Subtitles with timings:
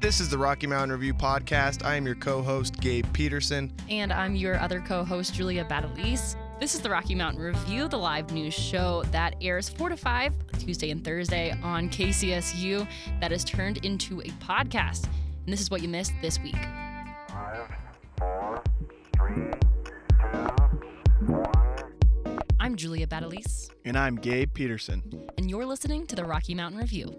[0.00, 1.84] This is the Rocky Mountain Review podcast.
[1.84, 3.72] I am your co host, Gabe Peterson.
[3.90, 6.36] And I'm your other co host, Julia Badalise.
[6.58, 10.32] This is the Rocky Mountain Review, the live news show that airs 4 to 5
[10.58, 12.86] Tuesday and Thursday on KCSU
[13.20, 15.04] that is turned into a podcast.
[15.44, 16.56] And this is what you missed this week.
[17.28, 17.68] Five,
[18.18, 18.62] four,
[19.16, 19.50] three,
[20.18, 21.92] two, one.
[22.58, 25.02] I'm Julia Badalise, And I'm Gabe Peterson.
[25.38, 27.18] and you're listening to the Rocky Mountain Review.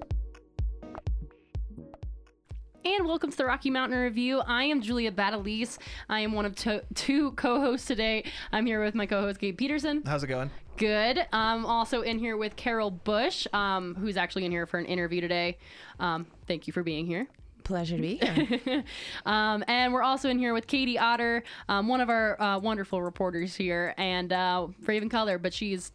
[2.84, 4.40] And welcome to the Rocky Mountain Review.
[4.40, 5.78] I am Julia Badalise.
[6.10, 8.24] I am one of to- two co-hosts today.
[8.52, 10.02] I'm here with my co-host Gabe Peterson.
[10.06, 10.50] How's it going?
[10.78, 11.28] Good.
[11.32, 15.22] I'm also in here with Carol Bush, um, who's actually in here for an interview
[15.22, 15.60] today.
[16.00, 17.28] Um, thank you for being here.
[17.64, 18.84] Pleasure to be here.
[19.26, 23.02] Um, and we're also in here with Katie Otter, um, one of our uh, wonderful
[23.02, 25.92] reporters here, and uh, Raven Color, but she's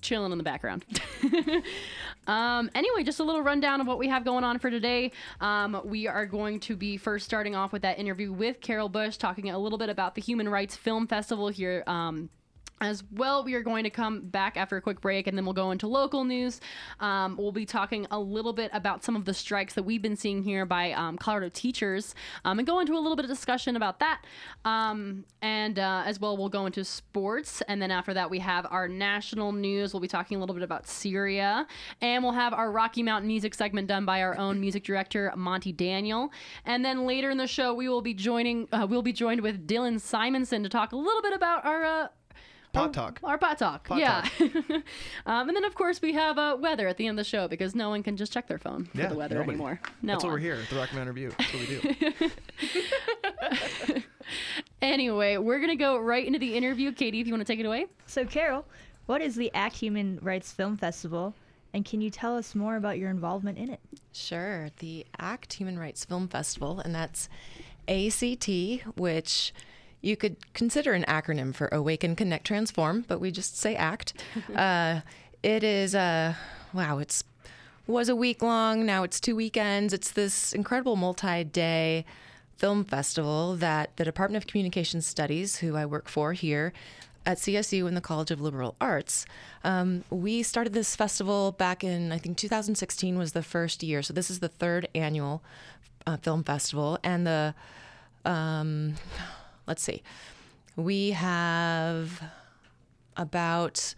[0.00, 0.84] chilling in the background.
[2.26, 5.12] um, anyway, just a little rundown of what we have going on for today.
[5.40, 9.16] Um, we are going to be first starting off with that interview with Carol Bush,
[9.16, 11.84] talking a little bit about the Human Rights Film Festival here.
[12.80, 15.54] As well, we are going to come back after a quick break and then we'll
[15.54, 16.60] go into local news.
[17.00, 20.16] Um, we'll be talking a little bit about some of the strikes that we've been
[20.16, 23.74] seeing here by um, Colorado teachers um, and go into a little bit of discussion
[23.76, 24.22] about that.
[24.64, 27.62] Um, and uh, as well, we'll go into sports.
[27.62, 29.92] And then after that, we have our national news.
[29.92, 31.66] We'll be talking a little bit about Syria.
[32.00, 35.72] And we'll have our Rocky Mountain music segment done by our own music director, Monty
[35.72, 36.30] Daniel.
[36.64, 39.66] And then later in the show, we will be joining, uh, we'll be joined with
[39.66, 41.84] Dylan Simonson to talk a little bit about our.
[41.84, 42.08] Uh,
[42.78, 43.20] Pot talk.
[43.24, 43.88] our pot talk.
[43.88, 44.26] Pot yeah.
[45.26, 47.48] um, and then, of course, we have uh, weather at the end of the show
[47.48, 49.52] because no one can just check their phone for Yeah, the weather nobody.
[49.52, 49.80] anymore.
[50.02, 50.58] No That's what we're here.
[50.70, 51.32] The Rocky Mountain Review.
[51.38, 52.34] That's what we
[53.96, 54.02] do.
[54.80, 56.92] Anyway, we're going to go right into the interview.
[56.92, 57.86] Katie, if you want to take it away.
[58.06, 58.64] so, Carol,
[59.06, 61.34] what is the ACT Human Rights Film Festival,
[61.74, 63.80] and can you tell us more about your involvement in it?
[64.12, 64.68] Sure.
[64.78, 67.28] The ACT Human Rights Film Festival, and that's
[67.88, 68.48] ACT,
[68.96, 69.52] which
[70.00, 74.14] you could consider an acronym for Awaken, Connect, Transform, but we just say ACT.
[74.54, 75.00] uh,
[75.42, 76.36] it is a,
[76.72, 77.24] wow, it's
[77.88, 78.84] was a week long.
[78.84, 79.92] Now it's two weekends.
[79.92, 82.04] It's this incredible multi day
[82.56, 86.72] film festival that the Department of Communication Studies, who I work for here
[87.24, 89.26] at CSU in the College of Liberal Arts,
[89.64, 94.02] um, we started this festival back in, I think 2016 was the first year.
[94.02, 95.42] So this is the third annual
[96.06, 96.98] uh, film festival.
[97.02, 97.54] And the,
[98.24, 98.94] um,
[99.68, 100.02] let's see,
[100.74, 102.22] we have
[103.16, 103.94] about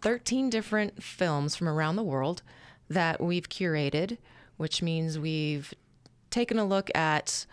[0.00, 2.42] 13 different films from around the world
[2.88, 4.16] that we've curated,
[4.56, 5.74] which means we've
[6.30, 7.46] taken a look at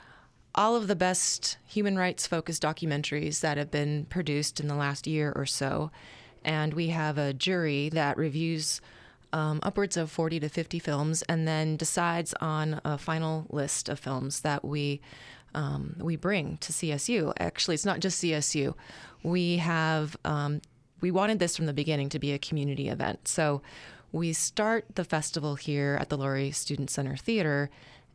[0.53, 5.06] all of the best human rights focused documentaries that have been produced in the last
[5.06, 5.91] year or so.
[6.44, 8.79] And we have a jury that reviews
[9.34, 14.00] um, upwards of 40 to 50 films and then decides on a final list of
[14.00, 15.02] films that we
[15.55, 17.33] um, we bring to CSU.
[17.39, 18.75] Actually, it's not just CSU.
[19.23, 20.61] We have um,
[21.01, 23.27] we wanted this from the beginning to be a community event.
[23.27, 23.61] So
[24.11, 27.69] we start the festival here at the Lory Student Center Theater,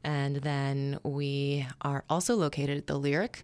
[0.04, 3.42] and then we are also located at the Lyric,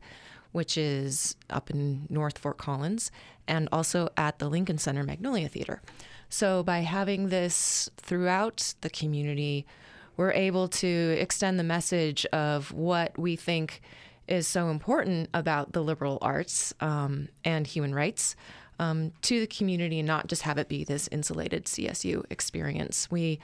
[0.52, 3.10] which is up in North Fort Collins,
[3.48, 5.82] and also at the Lincoln Center Magnolia Theater.
[6.28, 9.66] So by having this throughout the community,
[10.16, 13.82] we're able to extend the message of what we think
[14.28, 18.34] is so important about the liberal arts um, and human rights
[18.78, 23.10] um, to the community and not just have it be this insulated CSU experience.
[23.10, 23.38] We,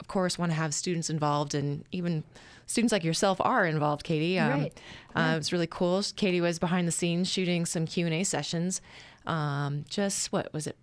[0.00, 2.24] of course, want to have students involved, and even
[2.66, 4.38] students like yourself are involved, Katie.
[4.38, 4.80] Um, Right.
[5.14, 6.02] Uh, it was really cool.
[6.16, 8.80] Katie was behind the scenes shooting some Q and A sessions.
[9.26, 10.76] Um, just what was it?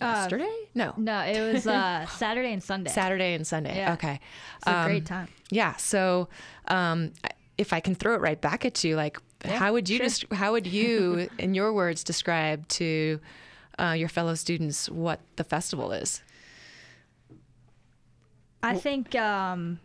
[0.00, 0.50] Yesterday?
[0.74, 2.90] no, No, it was uh, Saturday and Sunday.
[2.90, 3.76] Saturday and Sunday.
[3.76, 3.92] Yeah.
[3.94, 4.18] Okay.
[4.58, 5.28] It's a Um, great time.
[5.50, 5.76] Yeah.
[5.76, 6.28] So,
[6.68, 7.12] um,
[7.58, 10.28] if I can throw it right back at you, like, how would you sure.
[10.36, 13.20] how would you, in your words, describe to
[13.78, 16.22] uh, your fellow students what the festival is?
[18.62, 19.80] I think um,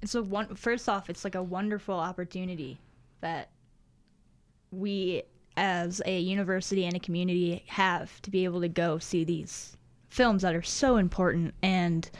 [0.00, 0.54] it's a one.
[0.54, 2.78] First off, it's like a wonderful opportunity
[3.20, 3.48] that
[4.70, 5.22] we,
[5.56, 9.76] as a university and a community, have to be able to go see these
[10.08, 12.10] films that are so important and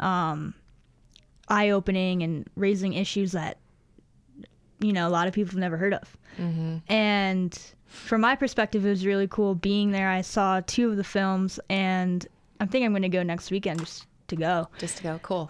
[0.00, 0.54] um,
[1.48, 3.58] eye-opening and raising issues that
[4.80, 6.16] you know a lot of people have never heard of.
[6.88, 10.08] And from my perspective, it was really cool being there.
[10.08, 12.24] I saw two of the films, and
[12.60, 15.48] I think I'm going to go next weekend just to go Just to go, cool.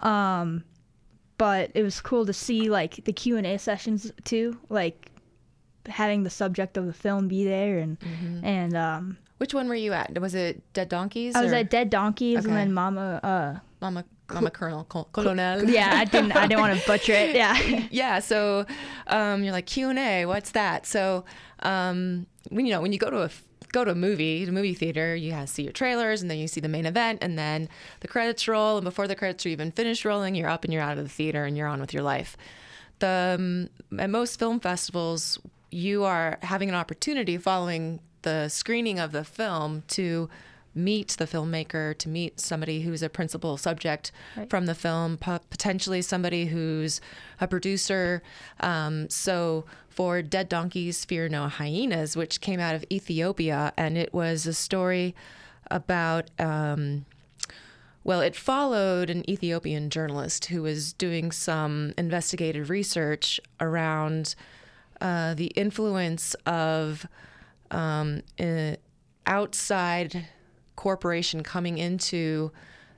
[1.37, 5.08] but it was cool to see like the q&a sessions too like
[5.89, 7.97] having the subject of the film be there and
[8.43, 10.17] and um Which one were you at?
[10.19, 11.35] Was it Dead Donkeys?
[11.35, 12.47] i was or at dead donkeys Okay.
[12.47, 15.63] and then mama uh Mama Mama Colonel, Col- Colonel.
[15.67, 16.33] Yeah, I didn't.
[16.35, 17.35] I didn't want to butcher it.
[17.35, 17.57] Yeah.
[17.89, 18.65] yeah so
[19.07, 21.25] um, you're like q&a what's that so
[21.63, 24.51] um, when you know when you go to a f- go to a movie the
[24.51, 27.37] movie theater you have see your trailers and then you see the main event and
[27.39, 27.69] then
[28.01, 30.81] the credits roll and before the credits are even finished rolling you're up and you're
[30.83, 32.35] out of the theater and you're on with your life
[32.99, 33.69] the um,
[33.99, 35.39] at most film festivals
[35.71, 40.29] you are having an opportunity following the screening of the film to
[40.75, 44.11] meet the filmmaker to meet somebody who's a principal subject
[44.49, 47.01] from the film po- potentially somebody who's
[47.41, 48.21] a producer.
[48.59, 54.13] Um, so for dead donkeys fear no hyenas which came out of ethiopia and it
[54.13, 55.13] was a story
[55.69, 57.05] about um,
[58.03, 64.35] well, it followed an Ethiopian journalist who was doing some investigative research around
[65.01, 67.05] uh, the influence of
[67.71, 68.75] um, uh,
[69.25, 70.27] outside
[70.75, 72.51] corporation coming into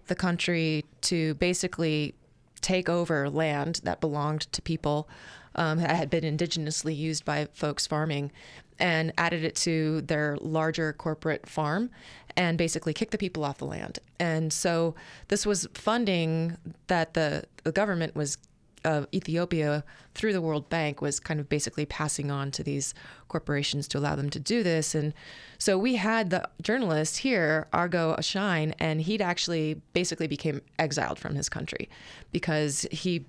[0.08, 2.14] the country to basically
[2.62, 5.10] take over land that belonged to people
[5.56, 8.32] um, that had been indigenously used by folks farming
[8.80, 11.90] and added it to their larger corporate farm
[12.36, 14.00] and basically kicked the people off the land.
[14.20, 14.96] And so
[15.28, 16.58] this was funding
[16.88, 18.38] that the, the government was
[18.84, 19.84] of Ethiopia
[20.16, 22.94] through the World Bank was kind of basically passing on to these
[23.28, 24.96] corporations to allow them to do this.
[24.96, 25.14] And
[25.58, 31.36] so we had the journalist here, Argaw Ashine, and he'd actually basically became exiled from
[31.36, 31.90] his country
[32.32, 33.26] because he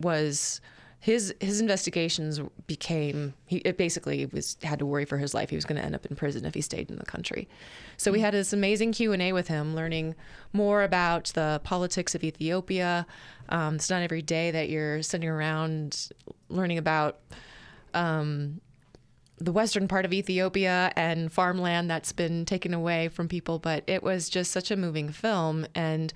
[0.00, 0.60] was
[1.00, 5.56] his his investigations became he it basically was had to worry for his life he
[5.56, 7.48] was going to end up in prison if he stayed in the country
[7.96, 10.14] so we had this amazing q&a with him learning
[10.52, 13.06] more about the politics of ethiopia
[13.48, 16.10] um, it's not every day that you're sitting around
[16.48, 17.20] learning about
[17.94, 18.60] um,
[19.38, 24.02] the western part of Ethiopia and farmland that's been taken away from people, but it
[24.02, 25.66] was just such a moving film.
[25.74, 26.12] And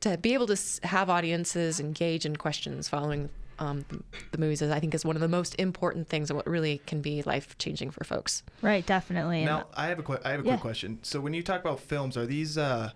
[0.00, 3.28] to be able to have audiences engage in questions following
[3.62, 6.36] um, the, the movies, is, I think, is one of the most important things and
[6.36, 8.42] what really can be life changing for folks.
[8.60, 8.84] Right.
[8.84, 9.38] Definitely.
[9.38, 10.52] And Now, I have a que- I have a Yeah.
[10.54, 10.98] quick question.
[11.02, 12.90] So when you talk about films, are these uh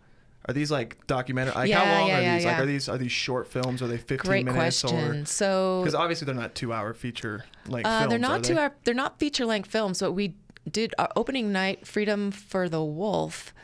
[0.49, 1.55] are these like documentary?
[1.55, 2.45] Like Yeah, how long yeah, are yeah, these?
[2.47, 3.83] Like are these are these short films?
[3.83, 5.23] Are they 15 Great minutes question.
[5.23, 8.11] or So because obviously they're not two hour feature length Uh, films.
[8.11, 8.49] they're are not they?
[8.55, 10.01] two hour, they're not feature length films.
[10.01, 10.35] But we
[10.71, 13.55] did our opening night, Freedom for the Wolf,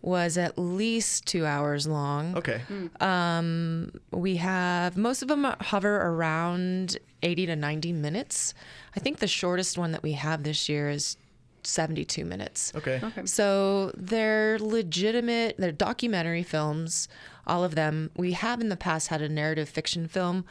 [0.00, 2.36] was at least two hours long.
[2.36, 2.62] Okay.
[3.00, 8.54] Um, we have most of them hover around 80 to 90 minutes.
[8.96, 11.16] I think the shortest one that we have this year is
[11.64, 12.72] 72 minutes.
[12.76, 13.00] Okay.
[13.02, 13.26] Okay.
[13.26, 17.08] So they're legitimate, they're documentary films,
[17.46, 18.10] all of them.
[18.16, 20.44] We have in the past had a narrative fiction film,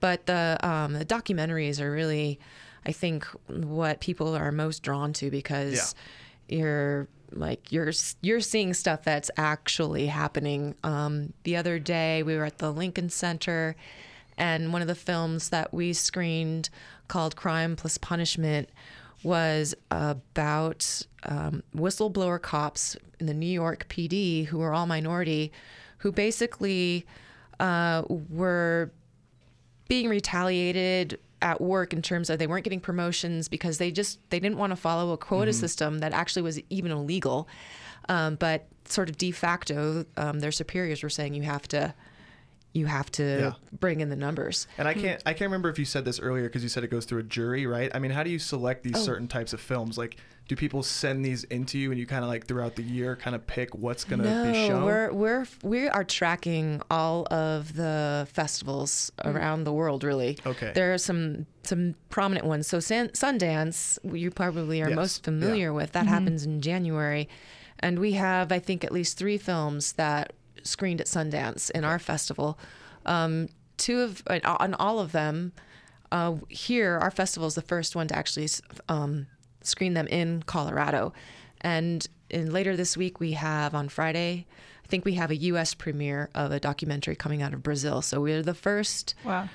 [0.00, 2.40] but the um, the documentaries are really,
[2.86, 5.94] I think, what people are most drawn to because
[6.48, 7.92] you're like you're
[8.22, 10.74] you're seeing stuff that's actually happening.
[10.84, 13.76] Um, the other day we were at the Lincoln Center,
[14.36, 16.70] and one of the films that we screened
[17.08, 18.68] called Crime Plus Punishment
[19.22, 25.50] was about um, whistleblower cops in the New York PD who were all minority,
[25.98, 27.06] who basically
[27.58, 28.92] uh, were
[29.88, 34.40] being retaliated at work in terms of they weren't getting promotions because they just they
[34.40, 37.46] didn't want to follow a quota system that actually was even illegal.
[38.08, 41.94] Um, but sort of de facto um, their superiors were saying you have to
[42.74, 43.52] you have to Yeah.
[43.78, 45.00] bring in the numbers And I hmm.
[45.00, 47.20] can't I can't remember if you said this earlier because you said it goes through
[47.20, 47.90] a jury, right?
[47.94, 49.00] I mean, how do you select these Oh.
[49.00, 49.96] certain types of films?
[49.96, 50.16] Like,
[50.48, 53.34] do people send these into you and you kind of like throughout the year kind
[53.34, 54.84] of pick what's gonna no, be shown?
[54.84, 59.28] we're we're we are tracking all of the festivals hmm.
[59.30, 60.04] around the world.
[60.04, 60.72] Really, Okay.
[60.74, 62.66] There are some some prominent ones.
[62.66, 65.24] So San, Sundance, you probably are Yes, most yeah.
[65.24, 65.92] familiar with.
[65.92, 66.08] That mm-hmm.
[66.14, 67.28] happens in January,
[67.78, 70.32] and we have I think at least three films that
[70.64, 72.58] screened at Sundance in our festival.
[73.06, 75.52] Um, two of uh, on all of them.
[76.12, 78.48] Uh, here, our festival is the first one to actually
[78.88, 79.26] um,
[79.62, 81.12] screen them in Colorado.
[81.60, 84.46] And in, later this week, we have on Friday,
[84.84, 85.74] I think we have a U.S.
[85.74, 88.02] premiere of a documentary coming out of Brazil.
[88.02, 89.48] So we're the first, wow.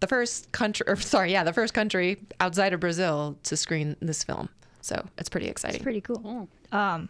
[0.00, 4.24] the first country, or sorry, yeah, the first country outside of Brazil to screen this
[4.24, 4.48] film.
[4.80, 5.76] So it's pretty exciting.
[5.76, 6.18] It's pretty cool.
[6.18, 6.48] Cool.
[6.72, 7.08] Um,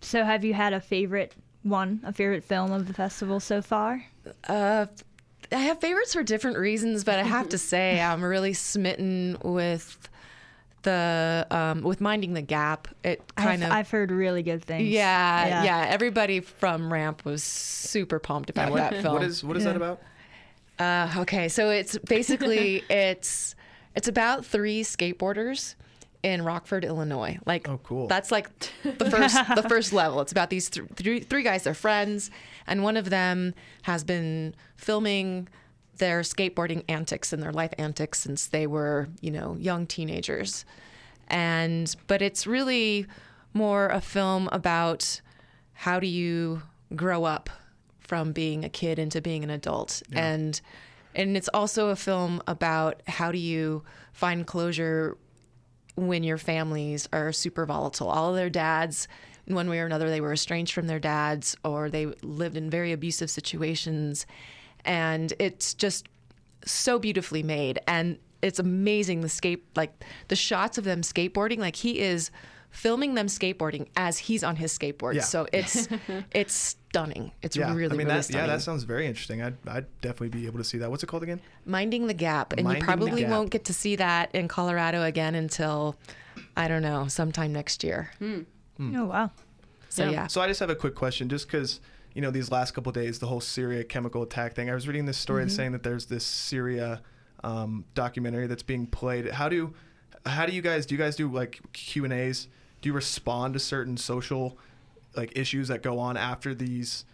[0.00, 4.04] so have you had a favorite one, a favorite film of the festival so far?
[4.48, 4.86] Uh,
[5.52, 10.08] I have favorites for different reasons, but I have to say I'm really smitten with
[10.82, 12.88] the um, with minding the gap.
[13.04, 14.88] It kind I've, of I've heard really good things.
[14.88, 19.14] yeah, yeah Everybody from Ramp was super pumped about what, that film.
[19.14, 20.00] what is what is that about?
[20.78, 23.54] Uh, okay, so it's basically it's
[23.94, 25.74] it's about three skateboarders
[26.22, 27.38] in Rockford, Illinois.
[27.46, 28.06] Like, Oh, cool.
[28.06, 28.48] That's like
[28.82, 30.20] the first the first level.
[30.20, 31.64] It's about these th- three three guys.
[31.64, 32.30] They're friends,
[32.66, 35.48] and one of them has been filming
[35.96, 40.64] their skateboarding antics and their life antics since they were, you know, young teenagers.
[41.28, 43.06] And but it's really
[43.52, 45.20] more a film about
[45.72, 46.62] how do you
[46.96, 47.48] grow up
[47.98, 50.60] from being a kid into being an adult and
[51.14, 55.16] and it's also a film about how do you find closure
[56.08, 58.08] when your families are super volatile.
[58.08, 59.08] All of their dads,
[59.46, 62.92] one way or another, they were estranged from their dads or they lived in very
[62.92, 64.26] abusive situations.
[64.84, 66.08] And it's just
[66.64, 67.80] so beautifully made.
[67.86, 71.58] And it's amazing the skate, like the shots of them skateboarding.
[71.58, 72.30] Like he is
[72.70, 75.14] filming them skateboarding as he's on his skateboard.
[75.14, 75.22] Yeah.
[75.22, 75.88] So it's
[76.32, 77.32] it's stunning.
[77.42, 78.24] It's Yeah, really, I mean really that.
[78.24, 78.48] stunning.
[78.48, 79.42] Yeah, that sounds very interesting.
[79.42, 80.90] I'd, I'd definitely be able to see that.
[80.90, 81.40] What's it called again?
[81.66, 82.52] Minding the Gap.
[82.52, 85.96] And Minding you probably won't get to see that in Colorado again until,
[86.56, 88.10] I don't know, sometime next year.
[88.18, 88.40] Hmm.
[88.96, 89.30] Oh wow.
[89.88, 90.10] So, Yeah.
[90.10, 90.26] yeah.
[90.28, 91.80] So I just have a quick question, just because
[92.14, 94.70] you know these last couple of days, the whole Syria chemical attack thing.
[94.70, 97.02] I was reading this story and saying that there's this Syria
[97.44, 99.28] um, documentary that's being played.
[99.30, 99.74] How do
[100.26, 100.94] how do you guys do?
[100.94, 102.48] You guys do like Q and A's?
[102.80, 104.58] Do you respond to certain social
[105.16, 107.04] like issues that go on after these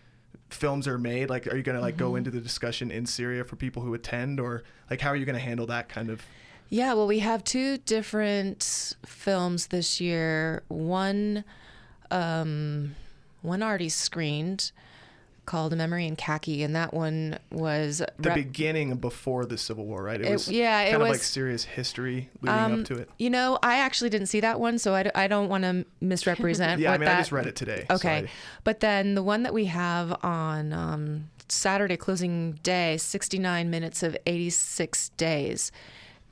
[0.51, 1.31] films are made?
[1.31, 4.41] Like, are you gonna like go into the discussion in Syria for people who attend,
[4.41, 6.23] or like how are you gonna handle that kind of?
[6.69, 10.65] Yeah, well, we have two different films this year.
[10.69, 11.45] One,
[12.11, 12.97] um,
[13.43, 14.73] one already screened
[15.47, 19.87] called A Memory in Khaki, and that one was The rep- beginning before the Civil
[19.87, 20.21] War, right?
[20.21, 23.09] It It- was yeah, it kind of like serious history leading um, up to it.
[23.19, 25.87] You know, I actually didn't see that one, so I, d- I don't want to
[26.01, 26.81] misrepresent.
[26.83, 27.87] Yeah, I mean, that, I just read it today.
[27.89, 28.19] so Okay.
[28.19, 28.29] I-
[28.65, 34.17] but then the one that we have on um, Saturday closing day, 69 minutes of
[34.27, 35.71] 86 days,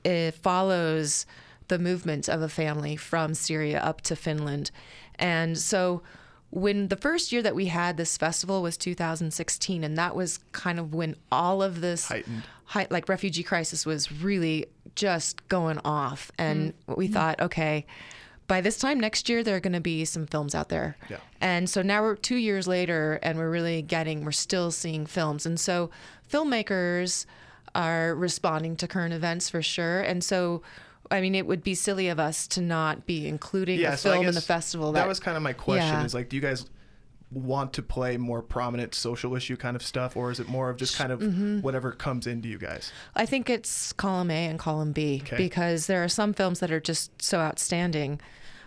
[0.03, 1.25] it follows
[1.67, 4.69] the movement of a family from Syria up to Finland.
[5.17, 6.03] And so
[6.51, 10.79] when the first year that we had this festival was 2016, and that was kind
[10.79, 12.43] of when all of this Heightened.
[12.65, 16.31] hei- like refugee crisis was really just going off.
[16.37, 16.93] And mm-hmm.
[16.95, 17.13] we mm-hmm.
[17.13, 17.85] thought, okay,
[18.47, 20.95] by this time next year, there are going to be some films out there.
[21.09, 21.17] Yeah.
[21.41, 25.45] And so now we're two years later, and we're really getting, we're still seeing films.
[25.45, 25.89] And so
[26.31, 27.25] filmmakers
[27.73, 30.01] are responding to current events for sure.
[30.01, 30.61] And so,
[31.15, 34.27] I mean, it would be silly of us to not be including a so film
[34.27, 34.91] in the festival.
[34.91, 35.87] That, That, was kind of my question.
[35.87, 36.03] Yeah.
[36.05, 36.65] Is like, do you guys
[37.31, 40.77] want to play more prominent social issue kind of stuff, or is it more of
[40.77, 41.61] just kind of Mm-hmm.
[41.61, 42.91] whatever comes into you guys?
[43.15, 45.35] I think it's column A and column B Okay.
[45.37, 48.21] because there are some films that are just so outstanding.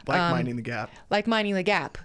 [0.06, 0.90] Like Um, minding the gap.
[1.10, 1.98] like minding the gap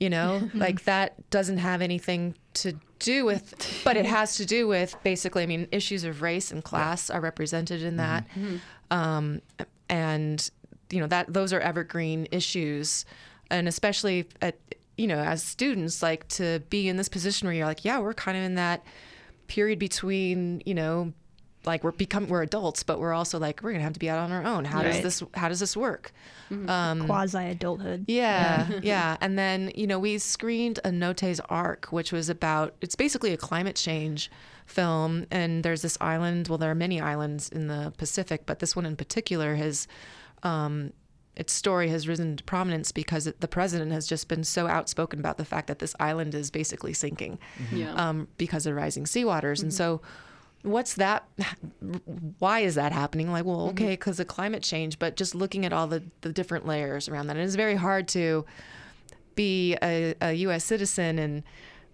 [0.00, 3.54] you know like that doesn't have anything to do with
[3.84, 7.20] but it has to do with basically i mean issues of race and class are
[7.20, 8.24] represented in that
[8.92, 9.40] um,
[9.88, 10.50] and
[10.90, 13.04] you know that those are evergreen issues.
[13.50, 14.58] And especially at
[14.96, 18.12] you know as students like to be in this position where you're like yeah we're
[18.12, 18.84] kind of in that
[19.46, 21.12] period between you know
[21.64, 24.18] like we're become we're adults but we're also like we're gonna have to be out
[24.18, 26.12] on our own how does this how does this work
[27.04, 28.06] Quasi adulthood.
[28.08, 29.16] yeah, yeah.
[29.20, 33.76] And then, you know, we screened Anote's Ark, which was about, it's basically a climate
[33.76, 34.30] change
[34.64, 35.26] film.
[35.30, 38.86] And there's this island, well, there are many islands in the Pacific, but this one
[38.86, 39.86] in particular has,
[40.42, 40.94] um,
[41.36, 45.20] its story has risen to prominence because it, the president has just been so outspoken
[45.20, 47.38] about the fact that this island is basically sinking
[47.70, 47.92] Yeah.
[47.92, 49.60] um, because of rising sea waters.
[49.62, 50.00] And so,
[50.62, 51.24] what's that?
[52.38, 53.30] Why is that happening?
[53.30, 53.70] Like, well, mm-hmm.
[53.70, 57.28] okay, because of climate change, but just looking at all the, the different layers around
[57.28, 58.44] that, and it's very hard to
[59.34, 60.64] be a, a U.S.
[60.64, 61.42] citizen and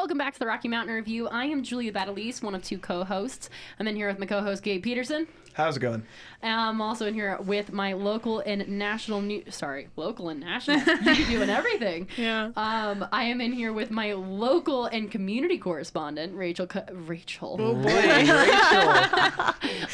[0.01, 1.27] Welcome back to the Rocky Mountain Review.
[1.27, 3.51] I am Julia Battleese, one of two co-hosts.
[3.79, 5.27] I'm in here with my co-host Gabe Peterson.
[5.53, 6.01] How's it going?
[6.41, 9.53] I'm also in here with my local and national news.
[9.55, 10.79] Sorry, local and national.
[11.03, 12.08] you be doing everything.
[12.17, 12.46] Yeah.
[12.55, 16.65] Um, I am in here with my local and community correspondent, Rachel.
[16.65, 17.58] Co- Rachel.
[17.60, 17.93] Oh boy.
[17.93, 18.34] Rachel.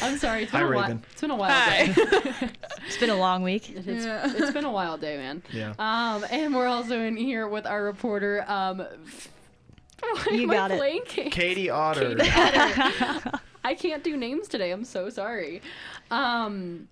[0.00, 0.44] I'm sorry.
[0.44, 0.82] It's been Hi, a while.
[0.84, 1.02] Raven.
[1.12, 1.50] It's been a while.
[1.52, 1.86] Hi.
[1.92, 2.50] Day.
[2.86, 3.68] It's been a long week.
[3.68, 4.32] It's, Yeah.
[4.34, 5.42] it's been a wild day, man.
[5.52, 5.74] Yeah.
[5.78, 8.42] Um, and we're also in here with our reporter.
[8.48, 9.28] Um, f-
[10.00, 10.80] why You am I got it.
[10.80, 11.30] blanking?
[11.32, 12.16] Katie Otter.
[12.16, 13.40] Katie Otter.
[13.64, 14.70] I can't do names today.
[14.70, 15.60] I'm so sorry.
[16.10, 16.88] Um,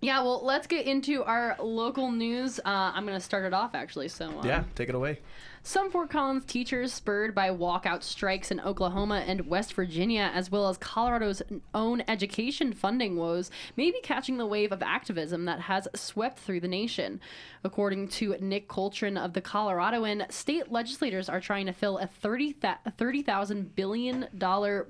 [0.00, 2.58] yeah, well, let's get into our local news.
[2.60, 4.08] Uh, I'm going to start it off, actually.
[4.08, 5.20] So, um, Yeah, take it away.
[5.64, 10.68] Some Fort Collins teachers, spurred by walkout strikes in Oklahoma and West Virginia, as well
[10.68, 11.40] as Colorado's
[11.72, 16.58] own education funding woes, may be catching the wave of activism that has swept through
[16.58, 17.20] the nation.
[17.62, 22.56] According to Nick Coltrain of the Coloradoan, state legislators are trying to fill a $30
[22.60, 24.26] $30,000 billion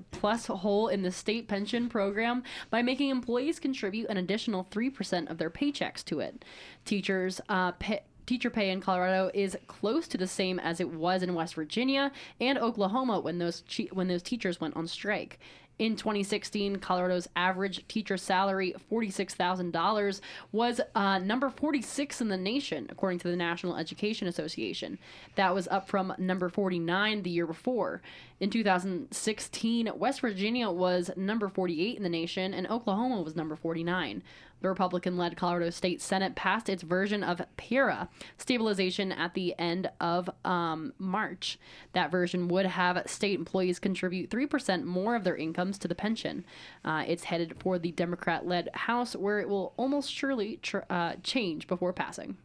[0.09, 5.37] plus hole in the state pension program by making employees contribute an additional 3% of
[5.37, 6.43] their paychecks to it.
[6.83, 11.23] Teachers uh, pay teacher pay in Colorado is close to the same as it was
[11.23, 15.39] in West Virginia and Oklahoma when those che- when those teachers went on strike.
[15.79, 23.17] In 2016, Colorado's average teacher salary, $46,000, was uh, number 46 in the nation, according
[23.19, 24.99] to the National Education Association.
[25.35, 28.03] That was up from number 49 the year before.
[28.39, 34.21] In 2016, West Virginia was number 48 in the nation, and Oklahoma was number 49.
[34.63, 39.91] The Republican led Colorado State Senate passed its version of PERA, stabilization at the end
[39.99, 41.59] of um, March.
[41.91, 46.45] That version would have state employees contribute 3% more of their incomes to the pension.
[46.85, 51.15] Uh, it's headed for the Democrat led House, where it will almost surely tr- uh,
[51.23, 52.37] change before passing.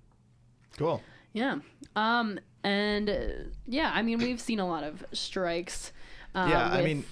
[0.77, 1.01] Cool.
[1.33, 1.59] Yeah.
[1.95, 3.21] Um, and uh,
[3.65, 5.93] yeah, I mean, we've seen a lot of strikes.
[6.35, 7.05] Uh, Yeah, I mean-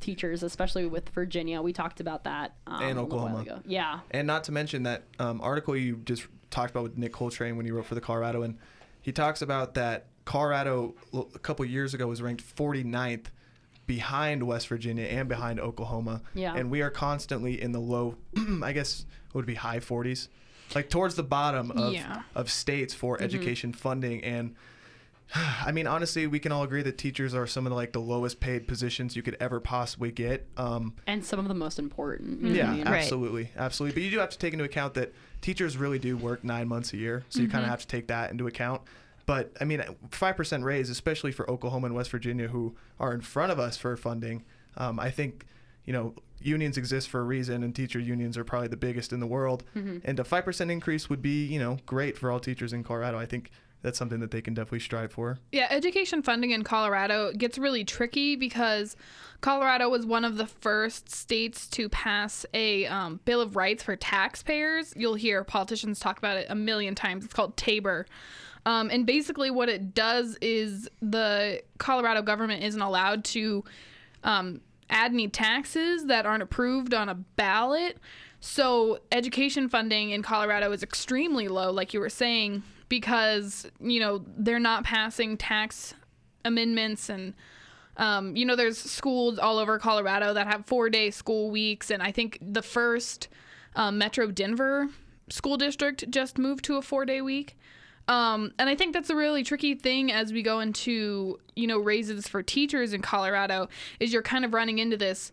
[0.00, 1.60] teachers, especially with Virginia.
[1.62, 3.40] We talked about that um, And Oklahoma.
[3.42, 3.60] ago.
[3.64, 4.00] Yeah.
[4.10, 7.64] And not to mention that um, article you just talked about with Nick Coltrain when
[7.66, 8.58] he wrote for the Colorado, and
[9.02, 13.26] he talks about that Colorado a couple years ago was ranked 49th
[13.86, 16.22] behind West Virginia and behind Oklahoma.
[16.34, 16.54] Yeah.
[16.54, 18.16] And we are constantly in the low,
[18.62, 20.28] I guess it would be high 40s,
[20.74, 22.22] like towards the bottom of, Yeah.
[22.34, 23.24] of states for Mm-hmm.
[23.24, 24.22] education funding.
[24.22, 24.54] And
[25.66, 28.00] I mean, honestly, we can all agree that teachers are some of the, like the
[28.00, 30.46] lowest paid positions you could ever possibly get.
[30.56, 32.40] Um, And some of the most important.
[32.42, 32.84] you know yeah, what I mean?
[32.86, 33.02] Right.
[33.02, 33.94] absolutely, absolutely.
[33.94, 36.92] But you do have to take into account that teachers really do work nine months
[36.92, 38.82] a year, so you kind of have to take that into account.
[39.26, 43.20] But I mean, five percent raise, especially for Oklahoma and West Virginia, who are in
[43.20, 44.44] front of us for funding.
[44.76, 45.46] Um, I think,
[45.84, 49.20] you know, unions exist for a reason, and teacher unions are probably the biggest in
[49.20, 49.62] the world.
[49.74, 53.18] And a five percent increase would be, you know, great for all teachers in Colorado.
[53.18, 53.50] I think
[53.82, 55.38] that's something that they can definitely strive for.
[55.52, 58.96] Yeah, education funding in Colorado gets really tricky because
[59.40, 63.96] Colorado was one of the first states to pass a um, Bill of Rights for
[63.96, 64.92] taxpayers.
[64.96, 67.24] You'll hear politicians talk about it a million times.
[67.24, 68.04] It's called TABOR.
[68.66, 73.64] Um, and basically, what it does is the Colorado government isn't allowed to
[74.22, 77.98] um, add any taxes that aren't approved on a ballot.
[78.40, 84.22] So, education funding in Colorado is extremely low, like you were saying, because, you know,
[84.36, 85.94] they're not passing tax
[86.44, 87.32] amendments and
[87.96, 91.90] um, you know, there's schools all over Colorado that have four day school weeks.
[91.90, 93.28] And I think the first
[93.76, 94.88] um, Metro Denver
[95.28, 97.58] school district just moved to a four day week.
[98.08, 101.78] Um, and I think that's a really tricky thing as we go into, you know,
[101.78, 103.68] raises for teachers in Colorado
[104.00, 105.30] is you're kind of running into this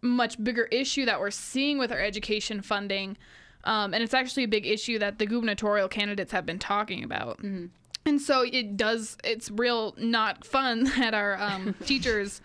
[0.00, 3.16] much bigger issue that we're seeing with our education funding.
[3.64, 7.40] Um, and it's actually a big issue that the gubernatorial candidates have been talking about.
[8.06, 12.40] And so it does, it's real not fun that our um, teachers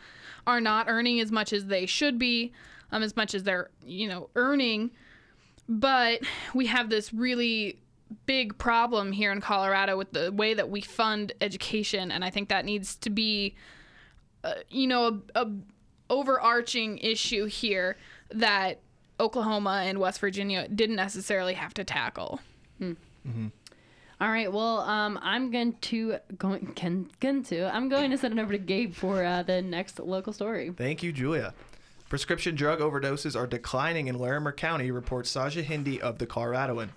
[0.48, 2.54] are not earning as much as they should be,
[2.92, 4.92] um, as much as they're, you know, earning.
[5.68, 6.22] But
[6.54, 7.78] we have this really
[8.26, 12.12] big problem here in Colorado with the way that we fund education.
[12.12, 13.56] And I think that needs to be,
[14.44, 15.52] uh, you know, a, a
[16.10, 17.98] overarching issue here
[18.32, 18.80] that
[19.20, 22.40] Oklahoma and West Virginia didn't necessarily have to tackle.
[24.22, 24.52] All right.
[24.52, 28.52] Well, um, I'm going to going can going to I'm going to send it over
[28.52, 30.72] to Gabe for uh, the next local story.
[30.76, 31.54] Thank you, Julia.
[32.10, 36.90] Prescription drug overdoses are declining in Larimer County, reports Saja Hindi of the Coloradoan.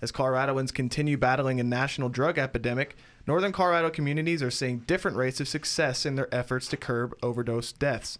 [0.00, 5.40] As Coloradoans continue battling a national drug epidemic, northern Colorado communities are seeing different rates
[5.40, 8.18] of success in their efforts to curb overdose deaths.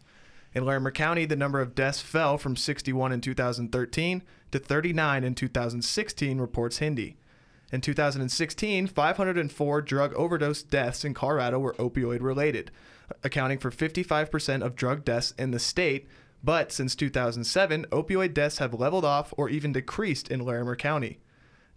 [0.54, 5.34] In Larimer County, the number of deaths fell from 61 in 2013 to 39 in
[5.34, 7.16] 2016, reports Hindi.
[7.72, 12.70] In 2016, 504 drug overdose deaths in Colorado were opioid related,
[13.24, 16.06] accounting for 55% of drug deaths in the state.
[16.44, 21.18] But since 2007, opioid deaths have leveled off or even decreased in Larimer County.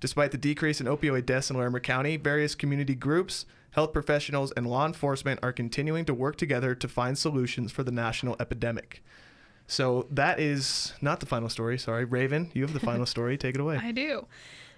[0.01, 4.65] Despite the decrease in opioid deaths in Larimer County, various community groups, health professionals, and
[4.65, 9.03] law enforcement are continuing to work together to find solutions for the national epidemic.
[9.67, 11.77] So that is not the final story.
[11.77, 13.38] Sorry, Raven, you have the final story.
[13.38, 13.77] Take it away.
[13.81, 14.27] I do.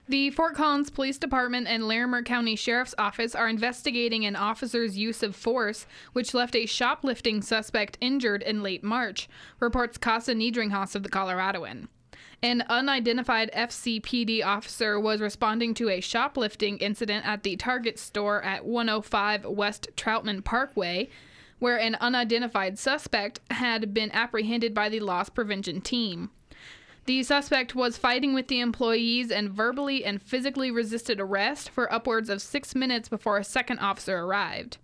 [0.09, 5.21] The Fort Collins Police Department and Larimer County Sheriff's Office are investigating an officer's use
[5.21, 9.29] of force, which left a shoplifting suspect injured in late March,
[9.59, 11.87] reports Cassa Niedringhaus of the Coloradoan.
[12.41, 18.65] An unidentified FCPD officer was responding to a shoplifting incident at the Target store at
[18.65, 21.09] 105 West Troutman Parkway,
[21.59, 26.29] where an unidentified suspect had been apprehended by the loss prevention team.
[27.05, 32.29] The suspect was fighting with the employees and verbally and physically resisted arrest for upwards
[32.29, 34.77] of six minutes before a second officer arrived.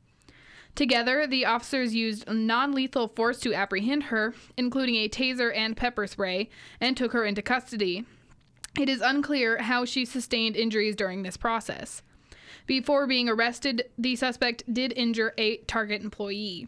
[0.76, 6.08] Together, the officers used non lethal force to apprehend her, including a taser and pepper
[6.08, 6.50] spray,
[6.82, 8.06] and took her into custody.
[8.80, 12.02] It is unclear how she sustained injuries during this process.
[12.66, 16.68] Before being arrested, the suspect did injure a Target employee.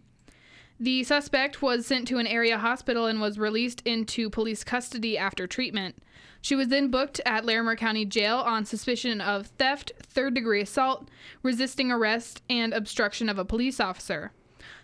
[0.80, 5.48] The suspect was sent to an area hospital and was released into police custody after
[5.48, 5.96] treatment.
[6.42, 11.10] She was then booked at Larimer County Jail on suspicion of theft, third degree assault,
[11.42, 14.32] resisting arrest, and obstruction of a police officer.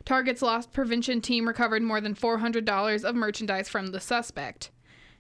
[0.06, 4.72] Target's loss prevention team recovered more than $400 of merchandise from the suspect.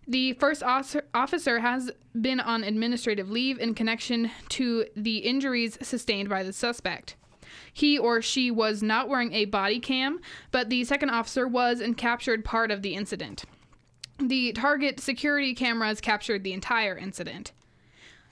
[0.07, 6.29] The first officer- officer has been on administrative leave in connection to the injuries sustained
[6.29, 7.15] by the suspect.
[7.73, 10.19] He or she was not wearing a body cam,
[10.51, 13.45] but the second officer was and captured part of the incident.
[14.19, 17.51] The target security cameras captured the entire incident.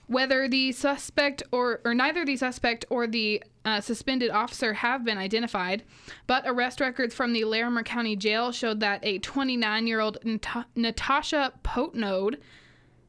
[0.06, 5.18] Whether the suspect or, or neither the suspect or the uh, suspended officer have been
[5.18, 5.84] identified,
[6.26, 10.66] but arrest records from the Larimer County Jail showed that a 29 year old Nat-
[10.74, 12.38] Natasha Potnode,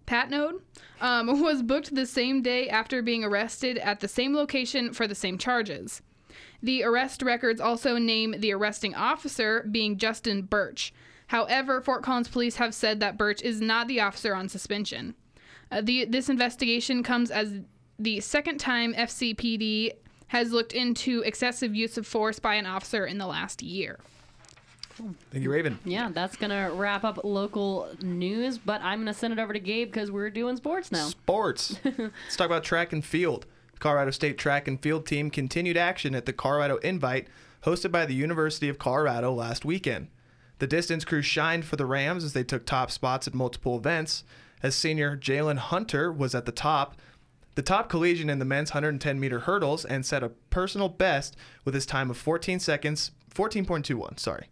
[0.06, 0.62] Patnode,
[1.00, 5.15] um, was booked the same day after being arrested at the same location for the
[5.15, 6.02] same charges.
[6.63, 10.93] The arrest records also name the arresting officer being Justin Birch.
[11.28, 15.15] However, Fort Collins police have said that Birch is not the officer on suspension.
[15.71, 17.62] Uh, the, this investigation comes as
[17.97, 19.91] the second time FCPD
[20.28, 24.00] has looked into excessive use of force by an officer in the last year.
[25.32, 25.80] Thank you, Raven.
[25.86, 28.58] Yeah, that's gonna wrap up local news.
[28.58, 31.08] But I'm gonna send it over to Gabe because we're doing sports now.
[31.08, 31.78] Sports.
[31.84, 33.45] Let's talk about track and field.
[33.82, 37.28] Colorado State track and field team continued action at the Colorado Invite,
[37.63, 40.08] hosted by the University of Colorado last weekend.
[40.60, 44.24] The distance crew shined for the Rams as they took top spots at multiple events.
[44.63, 46.96] As senior Jalen Hunter was at the top,
[47.56, 51.74] the top collegian in the men's 110 meter hurdles, and set a personal best with
[51.74, 54.20] his time of 14 seconds, 14.21.
[54.20, 54.48] Sorry.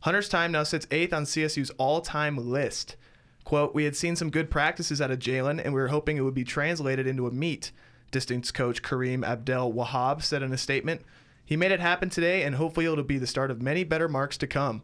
[0.00, 2.96] Hunter's time now sits eighth on CSU's all-time list.
[3.44, 6.22] Quote, we had seen some good practices out of Jalen, and we were hoping it
[6.22, 7.70] would be translated into a meet,
[8.12, 11.02] distance coach Kareem Abdel Wahab said in a statement.
[11.44, 14.38] He made it happen today, and hopefully it'll be the start of many better marks
[14.38, 14.82] to come.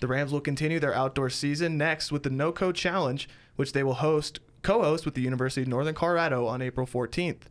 [0.00, 3.94] The Rams will continue their outdoor season next with the No Challenge, which they will
[3.94, 7.42] host co-host with the University of Northern Colorado on April 14th.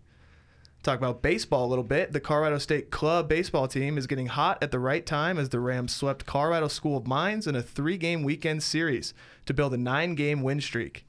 [0.83, 2.11] Talk about baseball a little bit.
[2.11, 5.61] The Colorado State Club baseball team is getting hot at the right time as the
[5.61, 9.13] Rams swept Colorado School of Mines in a three-game weekend series
[9.45, 11.05] to build a nine-game win streak.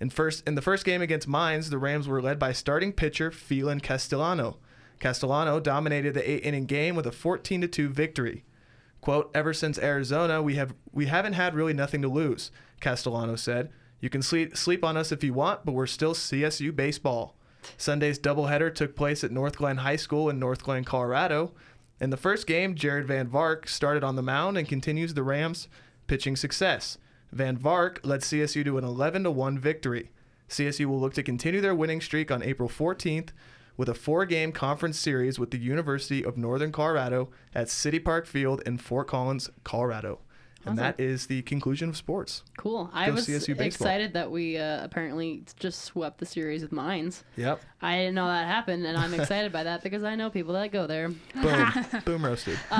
[0.00, 3.30] In first in the first game against Mines, the Rams were led by starting pitcher
[3.30, 4.58] Phelan Castellano.
[5.00, 8.44] Castellano dominated the eight-inning game with a 14-2 victory.
[9.00, 13.70] Quote, ever since Arizona, we have we haven't had really nothing to lose, Castellano said.
[14.00, 17.36] You can sleep sleep on us if you want, but we're still CSU baseball.
[17.76, 21.52] Sunday's doubleheader took place at Northglenn High School in Northglenn, Colorado.
[22.00, 25.68] In the first game, Jared Van Vark started on the mound and continues the Rams'
[26.06, 26.98] pitching success.
[27.32, 30.10] Van Vark led CSU to an 11 1 victory.
[30.48, 33.30] CSU will look to continue their winning streak on April 14th
[33.76, 38.26] with a four game conference series with the University of Northern Colorado at City Park
[38.26, 40.18] Field in Fort Collins, Colorado.
[40.66, 42.42] And that is the conclusion of sports.
[42.56, 42.90] Cool.
[42.92, 47.24] I Go was excited that we uh, apparently just swept the series with mines.
[47.36, 47.62] Yep.
[47.80, 50.72] I didn't know that happened, and I'm excited by that because I know people that
[50.72, 51.08] go there.
[51.08, 51.72] Boom.
[52.04, 52.58] Boom roasted.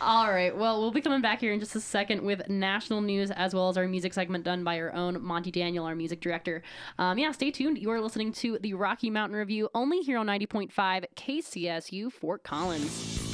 [0.00, 0.56] All right.
[0.56, 3.68] Well, we'll be coming back here in just a second with national news as well
[3.68, 6.62] as our music segment done by our own Monty Daniel, our music director.
[6.98, 7.78] Um, yeah, stay tuned.
[7.78, 13.25] You are listening to the Rocky Mountain Review only here on 90.5 KCSU Fort Collins.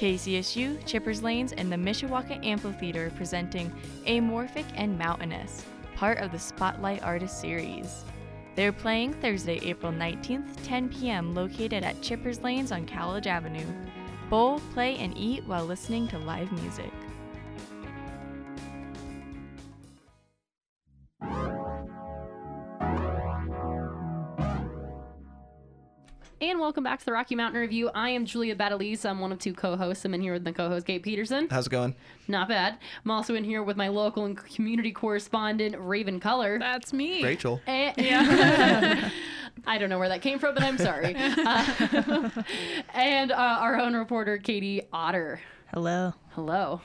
[0.00, 3.70] KCSU, Chippers Lanes, and the Mishawaka Amphitheater presenting
[4.06, 8.06] Amorphic and Mountainous, part of the Spotlight Artist Series.
[8.56, 13.66] They're playing Thursday, April 19th, 10 p.m., located at Chippers Lanes on College Avenue.
[14.30, 16.92] Bowl, play, and eat while listening to live music.
[26.60, 27.90] Welcome back to the Rocky Mountain Review.
[27.94, 29.08] I am Julia Battleese.
[29.08, 30.04] I'm one of two co-hosts.
[30.04, 31.48] I'm in here with my co-host Gabe Peterson.
[31.50, 31.96] How's it going?
[32.28, 32.76] Not bad.
[33.02, 36.58] I'm also in here with my local and community correspondent Raven Color.
[36.58, 37.24] That's me.
[37.24, 37.62] Rachel.
[37.66, 39.10] And- yeah.
[39.66, 41.16] I don't know where that came from, but I'm sorry.
[41.40, 42.30] Uh,
[42.94, 45.40] and uh, our own reporter, Katie Otter.
[45.72, 46.12] Hello.
[46.30, 46.80] Hello.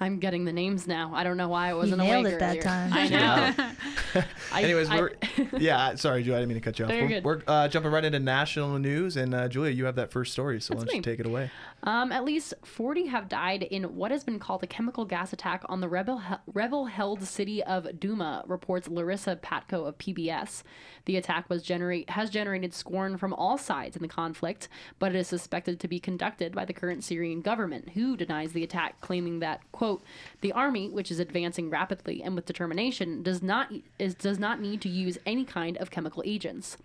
[0.00, 1.12] I'm getting the names now.
[1.14, 2.92] I don't know why I wasn't nailed awake it that time.
[2.92, 4.22] I know.
[4.54, 5.12] Anyways, I- we're
[5.58, 5.94] yeah.
[5.96, 6.36] Sorry, Julia.
[6.38, 6.90] I didn't mean to cut you off.
[6.90, 7.24] No, you're we're good.
[7.24, 10.60] we're uh, jumping right into national news, and uh, Julia, you have that first story,
[10.60, 11.50] so why don't you take it away?
[11.84, 15.62] Um, at least 40 have died in what has been called a chemical gas attack
[15.68, 16.20] on the rebel
[16.52, 20.64] rebel held city of Douma, reports Larisa Epatko of PBS.
[21.04, 25.18] The attack was generate has generated scorn from all sides in the conflict, but it
[25.18, 29.38] is suspected to be conducted by the current Syrian government, who denies the attack, claiming
[29.38, 30.02] that quote
[30.40, 34.80] the army, which is advancing rapidly and with determination, does not is does not need
[34.80, 36.76] to use any kind of chemical agents.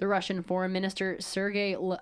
[0.00, 2.00] The Russian Foreign Minister Sergei L-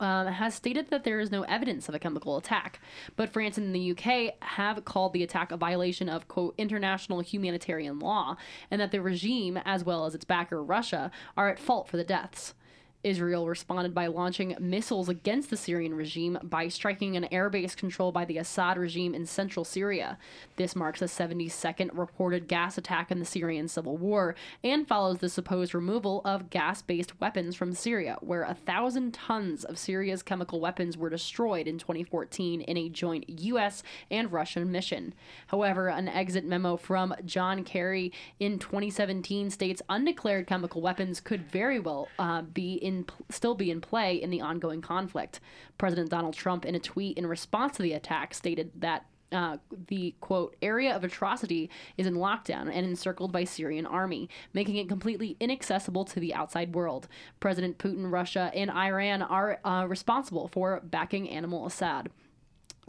[0.00, 2.80] uh, has stated that there is no evidence of a chemical attack,
[3.16, 7.98] but France and the UK have called the attack a violation of, quote, international humanitarian
[7.98, 8.36] law,
[8.70, 12.04] and that the regime, as well as its backer, Russia, are at fault for the
[12.04, 12.54] deaths.
[13.04, 18.24] Israel responded by launching missiles against the Syrian regime by striking an airbase controlled by
[18.24, 20.18] the Assad regime in central Syria.
[20.56, 25.28] This marks the 72nd reported gas attack in the Syrian civil war and follows the
[25.28, 30.60] supposed removal of gas based weapons from Syria, where a thousand tons of Syria's chemical
[30.60, 33.82] weapons were destroyed in 2014 in a joint U.S.
[34.10, 35.14] and Russian mission.
[35.48, 41.80] However, an exit memo from John Kerry in 2017 states undeclared chemical weapons could very
[41.80, 42.91] well uh, be in
[43.30, 45.40] still be in play in the ongoing conflict.
[45.78, 49.56] President Donald Trump, in a tweet in response to the attack, stated that uh,
[49.88, 54.88] the quote area of atrocity is in lockdown and encircled by Syrian army, making it
[54.88, 57.08] completely inaccessible to the outside world.
[57.40, 62.10] President Putin, Russia, and Iran are uh, responsible for backing Animal Assad.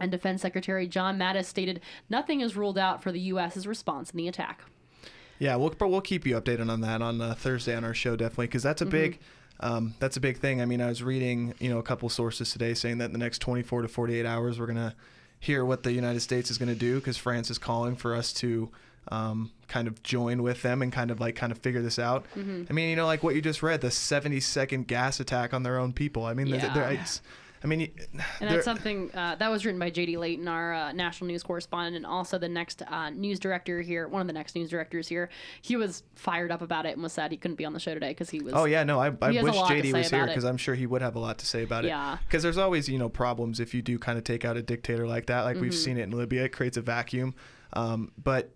[0.00, 4.18] And Defense Secretary John Mattis stated nothing is ruled out for the U.S.'s response in
[4.18, 4.62] the attack.
[5.38, 8.16] Yeah, we'll but we'll keep you updated on that on uh, Thursday on our show
[8.16, 9.18] definitely because that's a big
[9.60, 10.60] um, that's a big thing.
[10.60, 13.18] I mean, I was reading you know a couple sources today saying that in the
[13.18, 14.94] next 24 to 48 hours we're gonna
[15.40, 18.70] hear what the United States is gonna do because France is calling for us to
[19.08, 22.24] um, kind of join with them and kind of like kind of figure this out.
[22.34, 25.62] I mean, you know, like what you just read, the 70 second gas attack on
[25.62, 26.24] their own people.
[26.24, 26.72] I mean, Yeah.
[26.72, 27.20] there- it's,
[27.64, 27.90] I mean,
[28.40, 31.96] And that's something uh, that was written by JD Layton, our uh, national news correspondent,
[31.96, 35.30] and also the next uh, news director here, one of the next news directors here.
[35.62, 37.94] He was fired up about it and was sad he couldn't be on the show
[37.94, 38.52] today because he was.
[38.54, 41.16] Oh yeah, no, I, I wish JD was here because I'm sure he would have
[41.16, 41.88] a lot to say about it.
[41.88, 42.18] Yeah.
[42.26, 45.06] Because there's always you know problems if you do kind of take out a dictator
[45.06, 45.42] like that.
[45.42, 45.78] Like we've Mm-hmm.
[45.78, 47.34] seen it in Libya, it creates a vacuum.
[47.72, 48.52] Um, but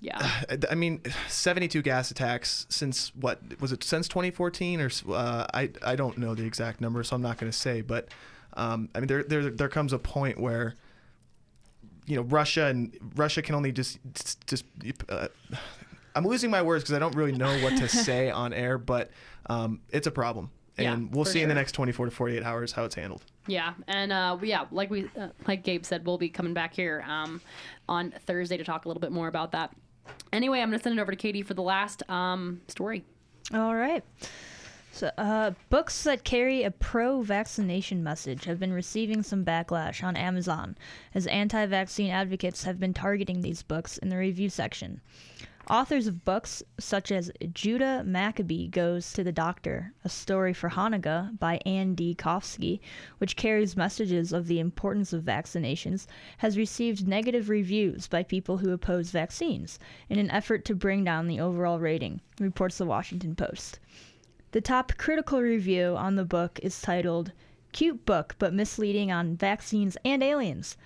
[0.00, 0.42] yeah.
[0.70, 5.96] I- mean, 72 gas attacks since what was it since 2014 or uh, I I
[5.96, 7.80] don't know the exact number, so I'm not going to say.
[7.80, 8.08] But
[8.54, 10.74] um, I mean, there there there comes a point where
[12.06, 13.98] you know Russia and Russia can only just
[14.46, 14.64] just.
[15.08, 15.28] Uh,
[16.14, 19.10] I'm losing my words because I don't really know what to say on air, but
[19.46, 22.42] um, it's a problem, Yeah, and we'll for see in the next 24 to 48
[22.42, 23.24] hours how it's handled.
[23.46, 27.04] Yeah, and uh, yeah, like we, uh, like Gabe said, we'll be coming back here
[27.06, 27.40] um,
[27.88, 29.74] on Thursday to talk a little bit more about that.
[30.32, 33.04] Anyway, I'm gonna send it over to Katie for the last um, story.
[33.52, 34.04] All right.
[34.92, 40.16] So, uh, books that carry a pro vaccination message have been receiving some backlash on
[40.16, 40.76] Amazon,
[41.14, 45.00] as anti vaccine advocates have been targeting these books in the review section.
[45.70, 51.38] Authors of books such as Judah Maccabee Goes to the Doctor, a story for Hanukkah
[51.38, 52.14] by Ann D.
[52.14, 52.80] Koffsky,
[53.18, 56.06] which carries messages of the importance of vaccinations,
[56.38, 59.78] has received negative reviews by people who oppose vaccines
[60.08, 63.78] in an effort to bring down the overall rating, reports the Washington Post.
[64.52, 67.32] The top critical review on the book is titled
[67.72, 70.78] Cute Book but Misleading on Vaccines and Aliens.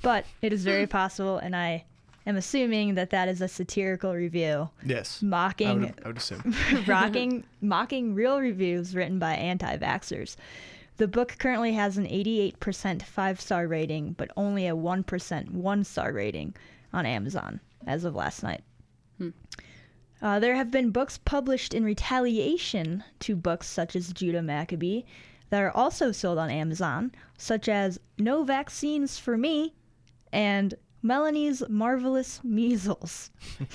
[0.00, 1.84] But it is very possible, and I
[2.26, 5.20] am assuming that that is a satirical review, Yes.
[5.22, 6.54] I mocking would, I would assume.
[6.86, 10.36] rocking, mocking real reviews written by anti vaxxers.
[10.98, 16.12] The book currently has an 88% five star rating, but only a 1% one star
[16.12, 16.54] rating
[16.92, 18.62] on Amazon as of last night.
[20.20, 25.02] Uh, there have been books published in retaliation to books such as Judah Maccabee
[25.50, 29.74] that are also sold on Amazon, such as No Vaccines for Me
[30.32, 33.30] and Melanie's Marvelous Measles.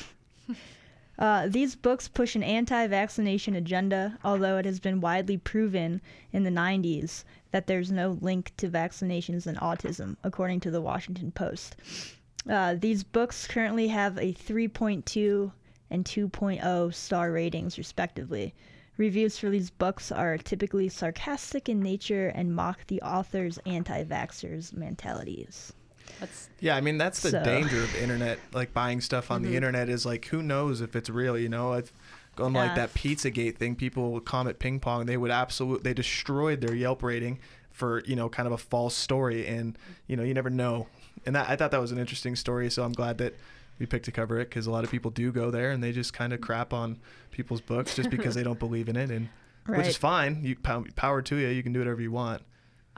[1.19, 5.99] Uh, these books push an anti vaccination agenda, although it has been widely proven
[6.31, 11.31] in the 90s that there's no link to vaccinations and autism, according to the Washington
[11.31, 11.75] Post.
[12.47, 15.51] Uh, these books currently have a 3.2
[15.89, 18.53] and 2.0 star ratings, respectively.
[18.97, 24.71] Reviews for these books are typically sarcastic in nature and mock the author's anti vaxxers'
[24.71, 25.73] mentalities.
[26.19, 28.39] That's Yeah, I mean that's the So- danger of the internet.
[28.53, 29.57] Like buying stuff on the mm-hmm.
[29.57, 31.37] internet is like who knows if it's real.
[31.37, 31.91] You know, I've
[32.35, 32.87] gone like Yeah.
[32.87, 33.75] that PizzaGate thing.
[33.75, 35.05] People would Comet Ping Pong.
[35.05, 37.39] They would absolutely they destroyed their Yelp rating
[37.71, 40.87] for you know kind of a false story, and you know you never know.
[41.25, 42.69] And that, I thought that was an interesting story.
[42.71, 43.35] So I'm glad that
[43.79, 45.91] we picked to cover it because a lot of people do go there and they
[45.91, 46.45] just kind of mm-hmm.
[46.45, 46.99] crap on
[47.31, 49.29] people's books just because they don't believe in it, and
[49.67, 50.43] which is fine.
[50.43, 51.47] You power to you.
[51.49, 52.41] You can do whatever you want.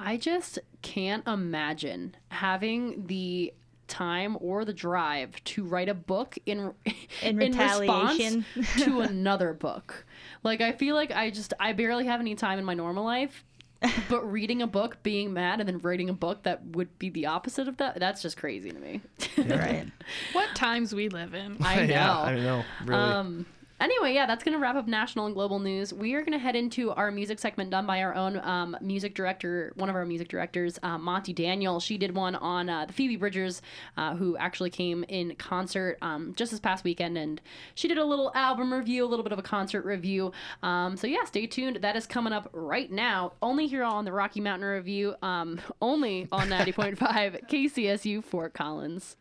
[0.02, 3.54] I just can't imagine having the
[3.88, 6.74] time or the drive to write a book in
[7.22, 8.46] In response retaliation.
[8.80, 10.06] to another book.
[10.44, 13.44] Like I feel like I just I barely have any time in my normal life.
[14.10, 17.28] But reading a book, being mad, and then writing a book that would be the
[17.28, 19.02] opposite of that, that's just crazy to me.
[19.38, 19.86] Right.
[20.34, 21.56] What times we live in.
[21.64, 21.84] I know.
[21.86, 22.64] yeah, I know.
[22.84, 23.02] Really.
[23.02, 23.46] Um,
[23.80, 25.94] anyway, yeah, that's going to wrap up national and global news.
[25.94, 29.14] We are going to head into our music segment done by our own um, music
[29.16, 31.80] director, one of our music directors, uh, Monty Daniel.
[31.80, 33.62] She did one on uh, the Phoebe Bridgers,
[33.98, 37.42] uh, who actually came in concert um, just this past weekend, and
[37.76, 40.32] she did a little album review, a little bit of a concert review.
[40.64, 41.78] Um, so yeah, stay tuned.
[41.78, 46.28] That is coming up right now, only here on the Rocky Mountain Review, um, only
[46.32, 49.16] on 90.5 KCSU Fort Collins.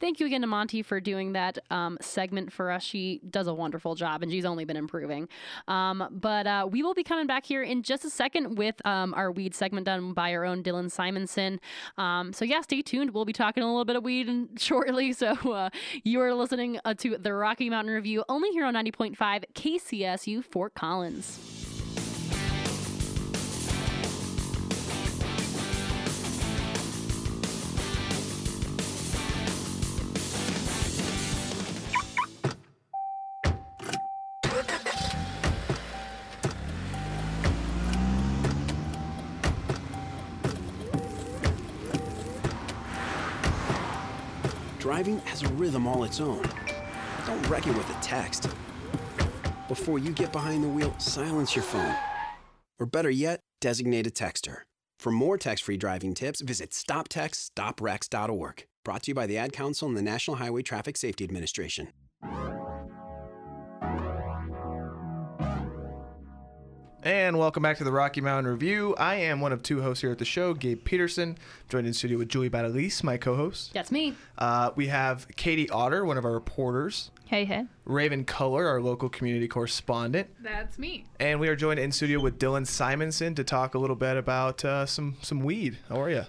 [0.00, 2.82] Thank you again to Monty for doing that um, segment for us.
[2.82, 5.28] She does a wonderful job, and she's only been improving.
[5.68, 9.12] Um, but uh, we will be coming back here in just a second with um,
[9.12, 11.60] our weed segment done by our own Dylan Simonson.
[11.98, 13.10] Um, so yeah, stay tuned.
[13.10, 15.12] We'll be talking a little bit of weed shortly.
[15.12, 15.68] So uh,
[16.02, 20.72] you are listening uh, to the Rocky Mountain Review only here on 90.5 KCSU Fort
[20.74, 21.59] Collins.
[45.00, 46.42] Driving has a rhythm all its own.
[47.24, 48.50] Don't wreck it with a text.
[49.66, 51.96] Before you get behind the wheel, silence your phone.
[52.78, 54.64] Or better yet, designate a texter.
[54.98, 58.66] For more text free driving tips, visit stoptextsstopwrecks.org.
[58.84, 61.88] Brought to you by the Ad Council and the National Highway Traffic Safety Administration.
[67.02, 68.94] And welcome back to the Rocky Mountain Review.
[68.98, 71.38] I am one of two hosts here at the show, Gabe Peterson,
[71.70, 73.72] joined in studio with Julie Badalise, my co-host.
[73.72, 74.14] That's me.
[74.36, 77.64] Uh, we have Katie Otter, one of our reporters, Hey, hey.
[77.86, 81.06] Raven Culler, our local community correspondent, That's me.
[81.18, 84.62] and we are joined in studio with Dylan Simonson to talk a little bit about
[84.64, 85.78] uh, some some weed.
[85.88, 86.24] How are you?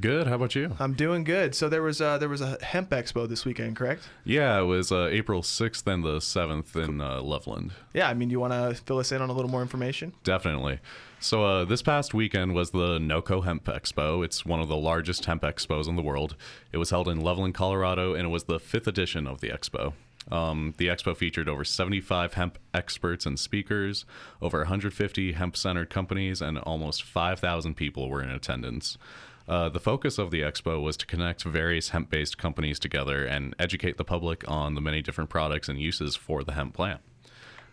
[0.00, 0.26] Good.
[0.26, 0.76] How about you?
[0.78, 1.54] I'm doing good.
[1.54, 4.08] So there was uh, there was a hemp expo this weekend, correct?
[4.24, 7.72] Yeah, it was uh, April 6th and the 7th in uh, Loveland.
[7.92, 8.08] Yeah.
[8.08, 10.12] I mean, do you want to fill us in on a little more information?
[10.24, 10.78] Definitely.
[11.20, 14.24] So uh, this past weekend was the NOCO Hemp Expo.
[14.24, 16.34] It's one of the largest hemp expos in the world.
[16.72, 19.92] It was held in Loveland, Colorado, and it was the fifth edition of the expo.
[20.30, 24.04] Um, the expo featured over 75 hemp experts and speakers,
[24.40, 28.98] over 150 hemp-centered companies, and almost 5,000 people were in attendance.
[29.48, 33.54] Uh, the focus of the expo was to connect various hemp based companies together and
[33.58, 37.00] educate the public on the many different products and uses for the hemp plant.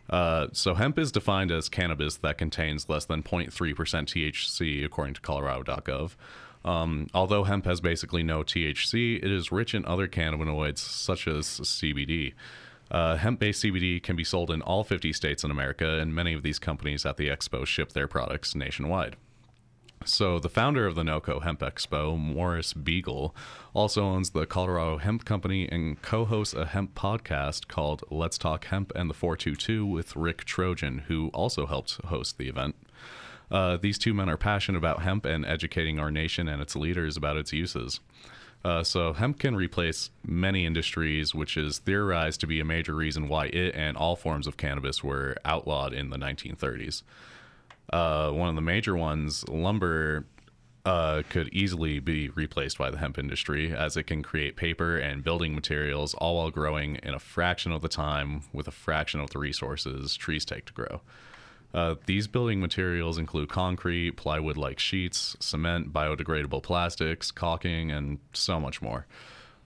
[0.10, 5.22] Uh, so, hemp is defined as cannabis that contains less than 0.3% THC, according to
[5.22, 6.16] Colorado.gov.
[6.66, 11.46] Um, although hemp has basically no THC, it is rich in other cannabinoids such as
[11.46, 12.34] CBD.
[12.92, 16.34] Uh, hemp based CBD can be sold in all 50 states in America, and many
[16.34, 19.16] of these companies at the expo ship their products nationwide.
[20.06, 23.34] So, the founder of the NOCO Hemp Expo, Morris Beegle,
[23.74, 28.66] also owns the Colorado Hemp Company and co hosts a hemp podcast called Let's Talk
[28.66, 32.76] Hemp and the 422 with Rick Trojan, who also helped host the event.
[33.52, 37.18] Uh, these two men are passionate about hemp and educating our nation and its leaders
[37.18, 38.00] about its uses.
[38.64, 43.28] Uh, so, hemp can replace many industries, which is theorized to be a major reason
[43.28, 47.04] why it and all forms of cannabis were outlawed in the 1930s.
[47.92, 50.26] Uh, one of the major ones, lumber,
[50.86, 55.24] uh, could easily be replaced by the hemp industry as it can create paper and
[55.24, 59.30] building materials all while growing in a fraction of the time with a fraction of
[59.32, 61.02] the resources trees take to grow.
[61.74, 68.60] Uh, these building materials include concrete, plywood like sheets, cement, biodegradable plastics, caulking, and so
[68.60, 69.06] much more.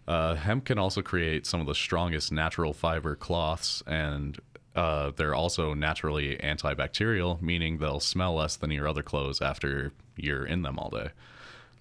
[0.06, 4.38] Uh, hemp can also create some of the strongest natural fiber cloths, and
[4.76, 10.46] uh, they're also naturally antibacterial, meaning they'll smell less than your other clothes after you're
[10.46, 11.10] in them all day.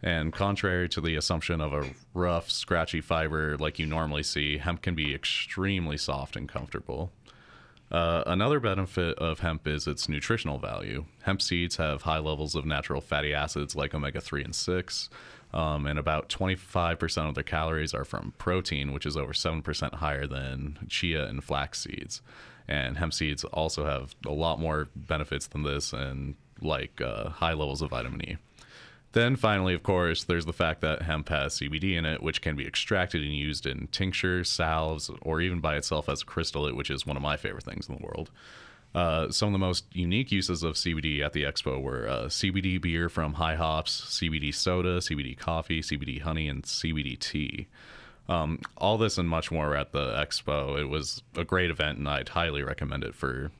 [0.02, 4.82] And contrary to the assumption of a rough, scratchy fiber like you normally see, hemp
[4.82, 7.12] can be extremely soft and comfortable.
[7.90, 11.04] Uh, another benefit of hemp is its nutritional value.
[11.22, 15.10] Hemp seeds have high levels of natural fatty acids like omega 3 and 6,
[15.52, 20.26] um, and about 25% of their calories are from protein, which is over 7% higher
[20.26, 22.22] than chia and flax seeds.
[22.68, 27.54] And hemp seeds also have a lot more benefits than this, and like uh, high
[27.54, 28.36] levels of vitamin E.
[29.12, 32.56] Then finally, of course, there's the fact that hemp has CBD in it, which can
[32.56, 36.90] be extracted and used in tinctures, salves, or even by itself as a crystallate, which
[36.90, 38.30] is one of my favorite things in the world.
[38.94, 42.80] Uh, some of the most unique uses of CBD at the expo were uh, CBD
[42.80, 47.68] beer from High Hops, CBD soda, CBD coffee, CBD honey, and CBD tea.
[48.28, 50.80] Um, all this and much more at the expo.
[50.80, 53.50] It was a great event, and I'd highly recommend it for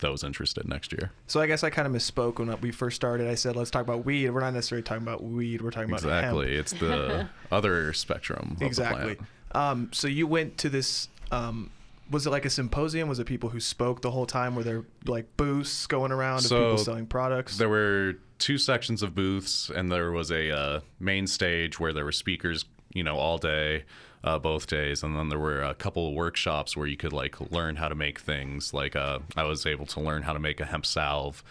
[0.00, 1.12] those interested next year.
[1.26, 3.28] So I guess I kind of misspoke when we first started.
[3.28, 4.30] I said let's talk about weed.
[4.30, 5.62] We're not necessarily talking about weed.
[5.62, 6.54] We're talking about Exactly.
[6.54, 8.56] It's the other spectrum.
[8.56, 9.14] Of exactly.
[9.14, 9.30] The plant.
[9.52, 11.08] Um, so you went to this.
[11.30, 11.70] Um,
[12.10, 13.08] was it like a symposium?
[13.08, 14.56] Was it people who spoke the whole time?
[14.56, 17.56] Were there like booths going around of people So, selling products?
[17.56, 22.04] There were two sections of booths, and there was a uh, main stage where there
[22.04, 23.84] were speakers, you know, all day,
[24.22, 27.40] uh, both days, and then there were a couple of workshops where you could like
[27.50, 28.72] learn how to make things.
[28.74, 31.42] Like uh, I was able to learn how to make a hemp salve.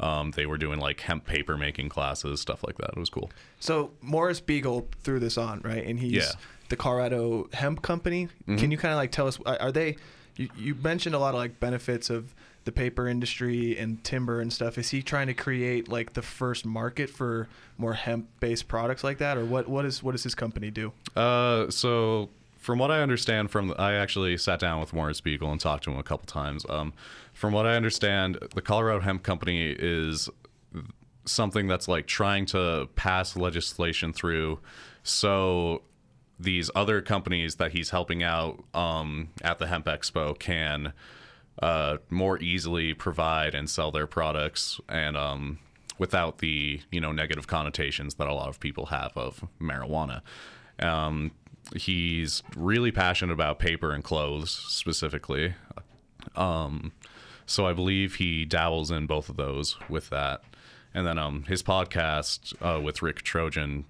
[0.00, 2.90] Um, they were doing like hemp paper making classes, stuff like that.
[2.90, 3.30] It was cool.
[3.60, 5.84] So Morris Beegle threw this on, right?
[5.84, 6.22] And he's Yeah.
[6.22, 6.38] Mm-hmm.
[6.70, 8.28] the Colorado Hemp Company.
[8.46, 9.38] Can you kind of like tell us?
[9.46, 9.96] Are are they?
[10.36, 12.34] You, you mentioned a lot of like benefits of
[12.64, 14.78] the paper industry and timber and stuff.
[14.78, 19.36] Is he trying to create like the first market for more hemp-based products like that,
[19.36, 19.68] or what?
[19.68, 20.92] What is what does his company do?
[21.16, 25.60] Uh, so from what I understand, from I actually sat down with Morris Beegle and
[25.60, 26.64] talked to him a couple times.
[26.68, 26.92] Um,
[27.32, 30.28] from what I understand, the Colorado Hemp Company is
[31.24, 34.60] something that's like trying to pass legislation through,
[35.02, 35.82] so
[36.38, 40.92] these other companies that he's helping out um, at the Hemp Expo can
[41.60, 45.58] uh, more easily provide and sell their products and um,
[45.98, 50.22] without the you know negative connotations that a lot of people have of marijuana.
[50.80, 51.32] Um,
[51.76, 55.54] he's really passionate about paper and clothes specifically.
[56.34, 56.92] Um,
[57.46, 60.42] so I believe he dabbles in both of those with that.
[60.94, 63.84] And then um, his podcast uh, with Rick Trojan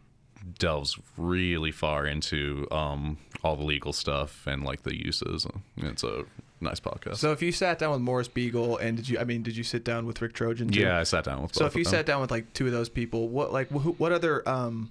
[0.58, 5.46] delves really far into um, all the legal stuff and like the uses.
[5.76, 6.24] It's a
[6.62, 7.16] nice podcast.
[7.16, 9.18] So if you sat down with Morris Beegle and did you?
[9.18, 10.68] I mean, did you sit down with Rick Trojan?
[10.68, 10.80] Too?
[10.80, 11.54] yeah, I sat down with.
[11.54, 14.12] So if you sat down with like two of those people, what like wh- what
[14.12, 14.90] other um,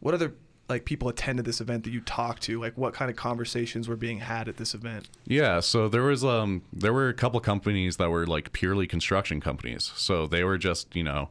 [0.00, 0.34] what other
[0.68, 2.60] like people attended this event that you talked to?
[2.60, 5.08] Like what kind of conversations were being had at this event?
[5.26, 9.40] Yeah, so there was um there were a couple companies that were like purely construction
[9.40, 9.92] companies.
[9.96, 11.30] So they were just, you know,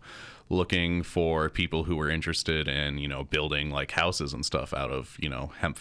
[0.49, 4.91] looking for people who were interested in, you know, building like houses and stuff out
[4.91, 5.79] of, you know, hemp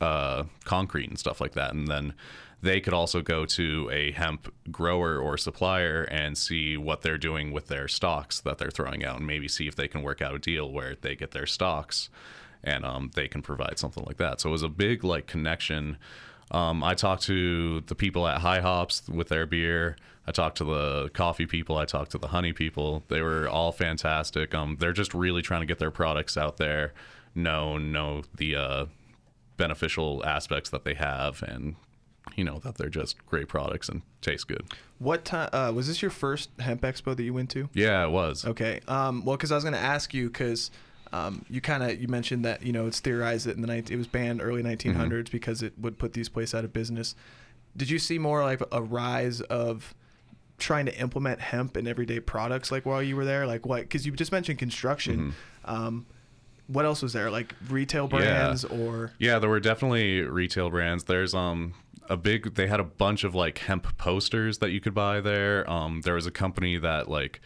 [0.00, 1.72] uh concrete and stuff like that.
[1.72, 2.14] And then
[2.60, 7.52] they could also go to a hemp grower or supplier and see what they're doing
[7.52, 10.34] with their stocks that they're throwing out and maybe see if they can work out
[10.34, 12.10] a deal where they get their stocks
[12.64, 14.40] and um, they can provide something like that.
[14.40, 15.98] So it was a big like connection.
[16.50, 19.96] Um, I talked to the people at High Hops with their beer.
[20.26, 21.78] I talked to the coffee people.
[21.78, 23.04] I talked to the honey people.
[23.08, 24.54] They were all fantastic.
[24.54, 26.92] Um, they're just really trying to get their products out there,
[27.34, 28.86] know know the uh,
[29.56, 31.76] beneficial aspects that they have, and
[32.38, 34.64] you know that they're just great products and taste good.
[34.98, 37.68] What time uh, was this your first hemp expo that you went to?
[37.74, 38.44] Yeah, it was.
[38.46, 38.80] Okay.
[38.88, 40.70] Um, well, because I was going to ask you, because
[41.10, 43.94] Um, you kind of you mentioned that you know it's theorized that in the 19,
[43.94, 47.14] it was banned early 1900s because it would put these places out of business.
[47.76, 49.94] Did you see more like a rise of
[50.58, 53.46] trying to implement hemp in everyday products like while you were there?
[53.46, 53.80] Like what?
[53.82, 55.34] Because you just mentioned construction.
[55.64, 56.04] Um,
[56.66, 57.30] what else was there?
[57.30, 61.04] Like retail brands or Yeah, there were definitely retail brands.
[61.04, 61.72] There's um
[62.08, 65.68] a big they had a bunch of like hemp posters that you could buy there.
[65.70, 67.40] Um there was a company that like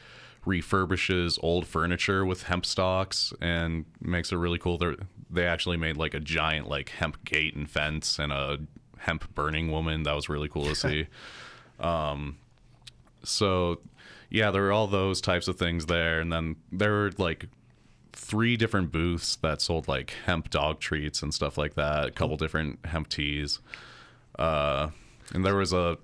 [0.47, 4.79] refurbishes old furniture with hemp stalks and makes it really cool.
[4.79, 4.95] They
[5.31, 8.59] they actually made like a giant like hemp gate and fence and a
[8.99, 10.05] hemp burning woman.
[10.05, 11.07] That was really cool to see.
[11.81, 12.39] Um
[13.25, 13.81] so
[14.31, 17.47] yeah, there were all those types of things there and then there were like
[18.13, 22.07] three different booths that sold like hemp dog treats and stuff like that.
[22.07, 23.59] A couple different hemp teas,
[24.39, 24.89] uh,
[25.35, 25.99] and there was a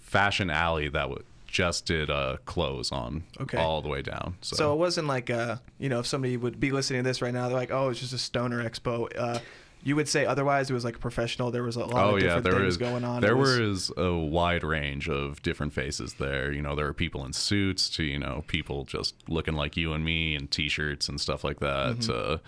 [0.00, 3.56] fashion alley that w- just did uh, clothes on Okay.
[3.58, 4.36] all the way down.
[4.42, 7.22] So, So it wasn't like uh you know if somebody would be listening to this
[7.22, 9.08] right now they're like oh it's just a stoner expo.
[9.16, 9.38] Uh,
[9.84, 11.50] you would say otherwise it was like professional.
[11.50, 13.22] There was a lot oh of yeah, different there things was going on.
[13.22, 16.52] There was- was a wide range of different faces there.
[16.52, 19.92] You know, there were people in suits to you know people just looking like you
[19.94, 22.00] and me in t-shirts and stuff like that.
[22.02, 22.40] To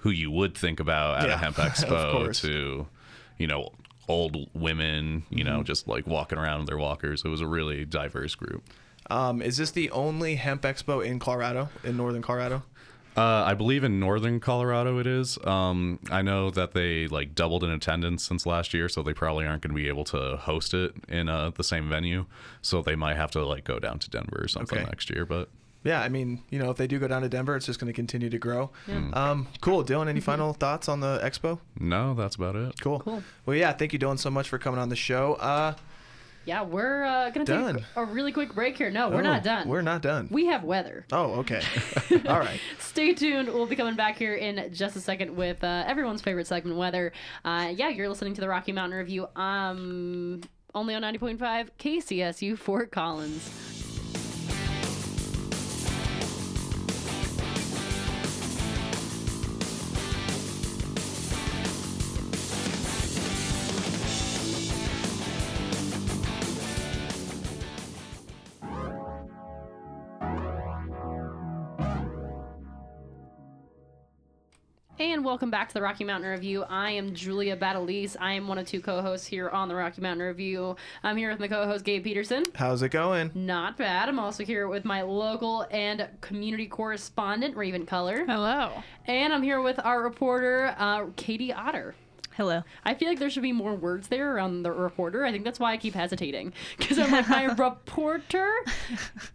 [0.00, 1.28] who you would think about at Mm-hmm.
[1.30, 2.86] Yeah, a hemp expo to
[3.38, 3.72] you know
[4.08, 5.24] old women.
[5.30, 5.64] You know, Mm-hmm.
[5.64, 7.22] just like walking around in their walkers.
[7.24, 8.62] It was a really diverse group.
[9.08, 12.62] Um, is this the only hemp expo in Colorado, in northern Colorado?
[13.16, 15.38] Uh, I believe in northern Colorado it is.
[15.46, 19.46] Um, I know that they like doubled in attendance since last year, so they probably
[19.46, 22.26] aren't going to be able to host it in uh, the same venue.
[22.60, 24.86] So they might have to like go down to Denver or something Okay.
[24.86, 25.24] next year.
[25.24, 25.48] But
[25.86, 27.86] Yeah, I mean, you know, if they do go down to Denver, it's just going
[27.88, 28.70] to continue to grow.
[28.86, 29.14] Hmm.
[29.14, 29.84] Um, cool.
[29.84, 31.60] Dylan, any final thoughts on the expo?
[31.78, 32.80] no, that's about it.
[32.80, 33.00] Cool.
[33.00, 33.22] Cool.
[33.46, 35.34] Well, yeah, thank you, Dylan, so much for coming on the show.
[35.34, 35.74] Uh,
[36.44, 37.74] Yeah, we're uh, gonna Done.
[37.76, 38.88] take a really quick break here.
[38.90, 39.68] No, we're oh, not done.
[39.68, 40.28] We're not done.
[40.30, 41.04] We have weather.
[41.12, 41.60] oh, okay.
[42.28, 42.60] All right.
[42.78, 43.48] Stay tuned.
[43.48, 47.12] We'll be coming back here in just a second with uh, everyone's favorite segment, weather.
[47.44, 49.26] Uh, yeah, you're listening to the Rocky Mountain Review.
[49.34, 50.40] Um,
[50.74, 53.84] only on 90.5 KCSU Fort Collins.
[75.16, 76.64] And welcome back to the Rocky Mountain Review.
[76.68, 78.18] I am Julia Battleese.
[78.20, 80.76] I am one of two co-hosts here on the Rocky Mountain Review.
[81.02, 82.44] I'm here with my co-host Gabe Peterson.
[82.54, 83.30] How's it going?
[83.34, 84.10] Not bad.
[84.10, 88.82] I'm also here with my local and community correspondent Raven Color, Hello.
[89.06, 91.94] and I'm here with our reporter uh, Katie Otter.
[92.36, 92.62] Hello.
[92.84, 95.24] I feel like there should be more words there around the reporter.
[95.24, 98.50] I think that's why I keep hesitating because I'm like my reporter,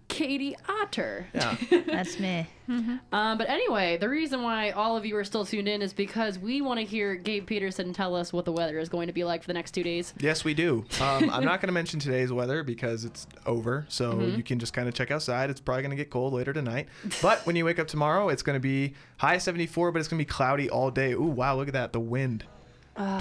[0.08, 1.26] Katie Otter.
[1.34, 1.56] Yeah.
[1.88, 2.46] That's me.
[2.70, 6.40] Um, but anyway, the reason why all of you are still tuned in is because
[6.40, 9.24] we want to hear Gabe Peterson tell us what the weather is going to be
[9.26, 10.14] like for the next two days.
[10.20, 10.86] Yes, we do.
[11.02, 13.86] Um, I'm not going to mention today's weather because it's over.
[13.90, 14.36] So Mm-hmm.
[14.38, 15.50] you can just kind of check outside.
[15.50, 16.88] It's probably going to get cold later tonight.
[17.22, 20.20] But when you wake up tomorrow, it's going to be high 74, but it's going
[20.20, 21.14] to be cloudy all day.
[21.14, 21.94] Ooh, wow, look at that.
[21.94, 22.44] The wind.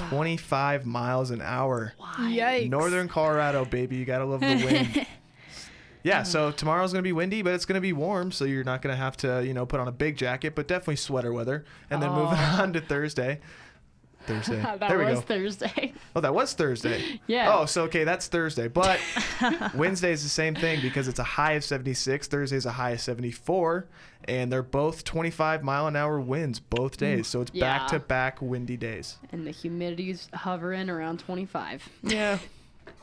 [0.09, 1.95] 25 miles an hour.
[2.01, 2.69] Yikes.
[2.69, 3.97] Northern Colorado, baby.
[3.97, 5.07] You got to love the wind.
[6.03, 8.65] Yeah, so tomorrow's going to be windy, but it's going to be warm, so you're
[8.65, 11.31] not going to have to, you know, put on a big jacket, but definitely sweater
[11.31, 11.65] weather.
[11.91, 13.41] And then moving on to Thursday.
[14.35, 14.57] Thursday.
[14.63, 15.21] that there we was go.
[15.23, 15.93] Thursday.
[16.17, 17.21] Oh, that was Thursday.
[17.27, 17.55] Yeah.
[17.57, 18.67] Oh, so okay, that's Thursday.
[18.69, 18.99] But
[19.75, 22.27] Wednesday is the same thing because it's a high of 76.
[22.27, 23.87] Thursday's a high of 74,
[24.25, 27.27] and they're both 25 mile an hour winds both days.
[27.29, 29.19] So it's back to back windy days.
[29.33, 31.89] and the humidity's hovering around 25.
[32.03, 32.39] Yeah.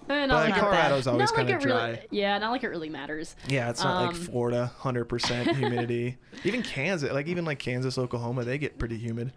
[0.10, 2.06] Eh, not But like Colorado's always not like kinda it really- dry.
[2.12, 3.36] yeah, not like it really matters.
[3.48, 6.18] Yeah, it's not like Um, Florida, 100% humidity.
[6.46, 9.34] even Kansas, like even like Kansas, Oklahoma, they get pretty humid.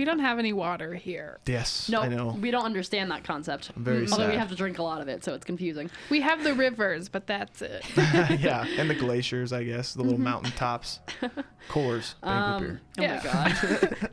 [0.00, 1.40] We don't have any water here.
[1.44, 2.34] Yes, No, I know.
[2.40, 3.70] we don't understand that concept.
[3.76, 5.90] I'm very Although we have to drink a lot of it, so it's confusing.
[6.08, 7.84] We have the rivers, but that's it.
[8.40, 11.00] yeah, and the glaciers, I guess, the little mountain tops.
[11.68, 12.80] Coors, banquet Um, beer.
[12.98, 13.20] Oh Yeah.
[13.22, 13.30] my
[14.00, 14.10] god.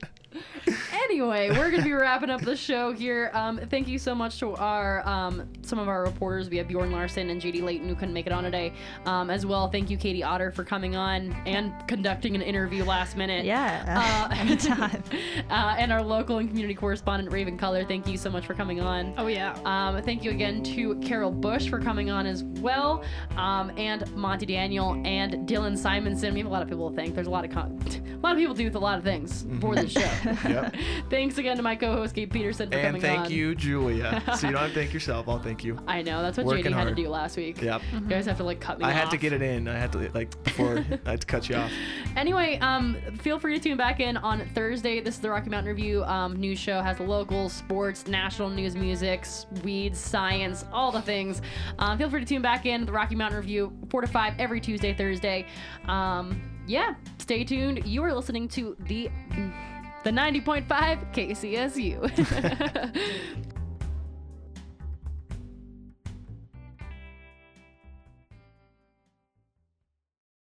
[1.18, 3.32] Anyway, we're gonna be wrapping up the show here.
[3.34, 6.48] Um, thank you so much to our um, some of our reporters.
[6.48, 8.72] We have Bjorn Larson and JD Layton who couldn't make it on today.
[9.08, 13.18] Um, as well, thank you, Katie Otter, for coming on and conducting an interview last
[13.18, 13.46] minute.
[13.46, 14.28] Yeah.
[14.30, 15.04] Uh, anytime.
[15.50, 17.84] uh, and our local and community correspondent Raven Color.
[17.86, 19.16] Thank you so much for coming on.
[19.18, 19.58] Oh yeah.
[19.66, 23.04] Um, thank you again to Carol Bush for coming on as well,
[23.38, 26.36] um, and Monty Daniel and Dylan Simonson.
[26.36, 27.16] We have a lot of people to thank.
[27.16, 27.80] There's a lot of con-
[28.14, 30.00] a lot of people do with a lot of things for the show.
[30.48, 30.76] Yep.
[31.10, 33.32] Thanks again to my co-host Gabe Peterson for and coming thank on.
[33.32, 34.22] you, Julia.
[34.38, 35.30] so you don't have to thank yourself.
[35.30, 35.80] I'll thank you.
[35.88, 37.62] I know that's what Working JD had to do last week.
[37.62, 37.82] Yep.
[37.94, 38.92] You guys have to like cut me off.
[38.92, 39.68] I had to get it in.
[39.68, 41.72] I had to like before I had to cut you off.
[42.16, 45.00] Anyway, um, feel free to tune back in on Thursday.
[45.00, 46.82] This is the Rocky Mountain Review um, news show.
[46.82, 49.26] Has local sports, national news, music,
[49.64, 51.42] weeds, science, all the things.
[51.80, 52.86] Um, feel free to tune back in.
[52.86, 55.46] The Rocky Mountain Review, four to five every Tuesday, Thursday.
[55.86, 57.86] Um, yeah, stay tuned.
[57.86, 59.10] You are listening to the
[60.08, 60.68] the 90.5
[61.14, 62.00] KCSU.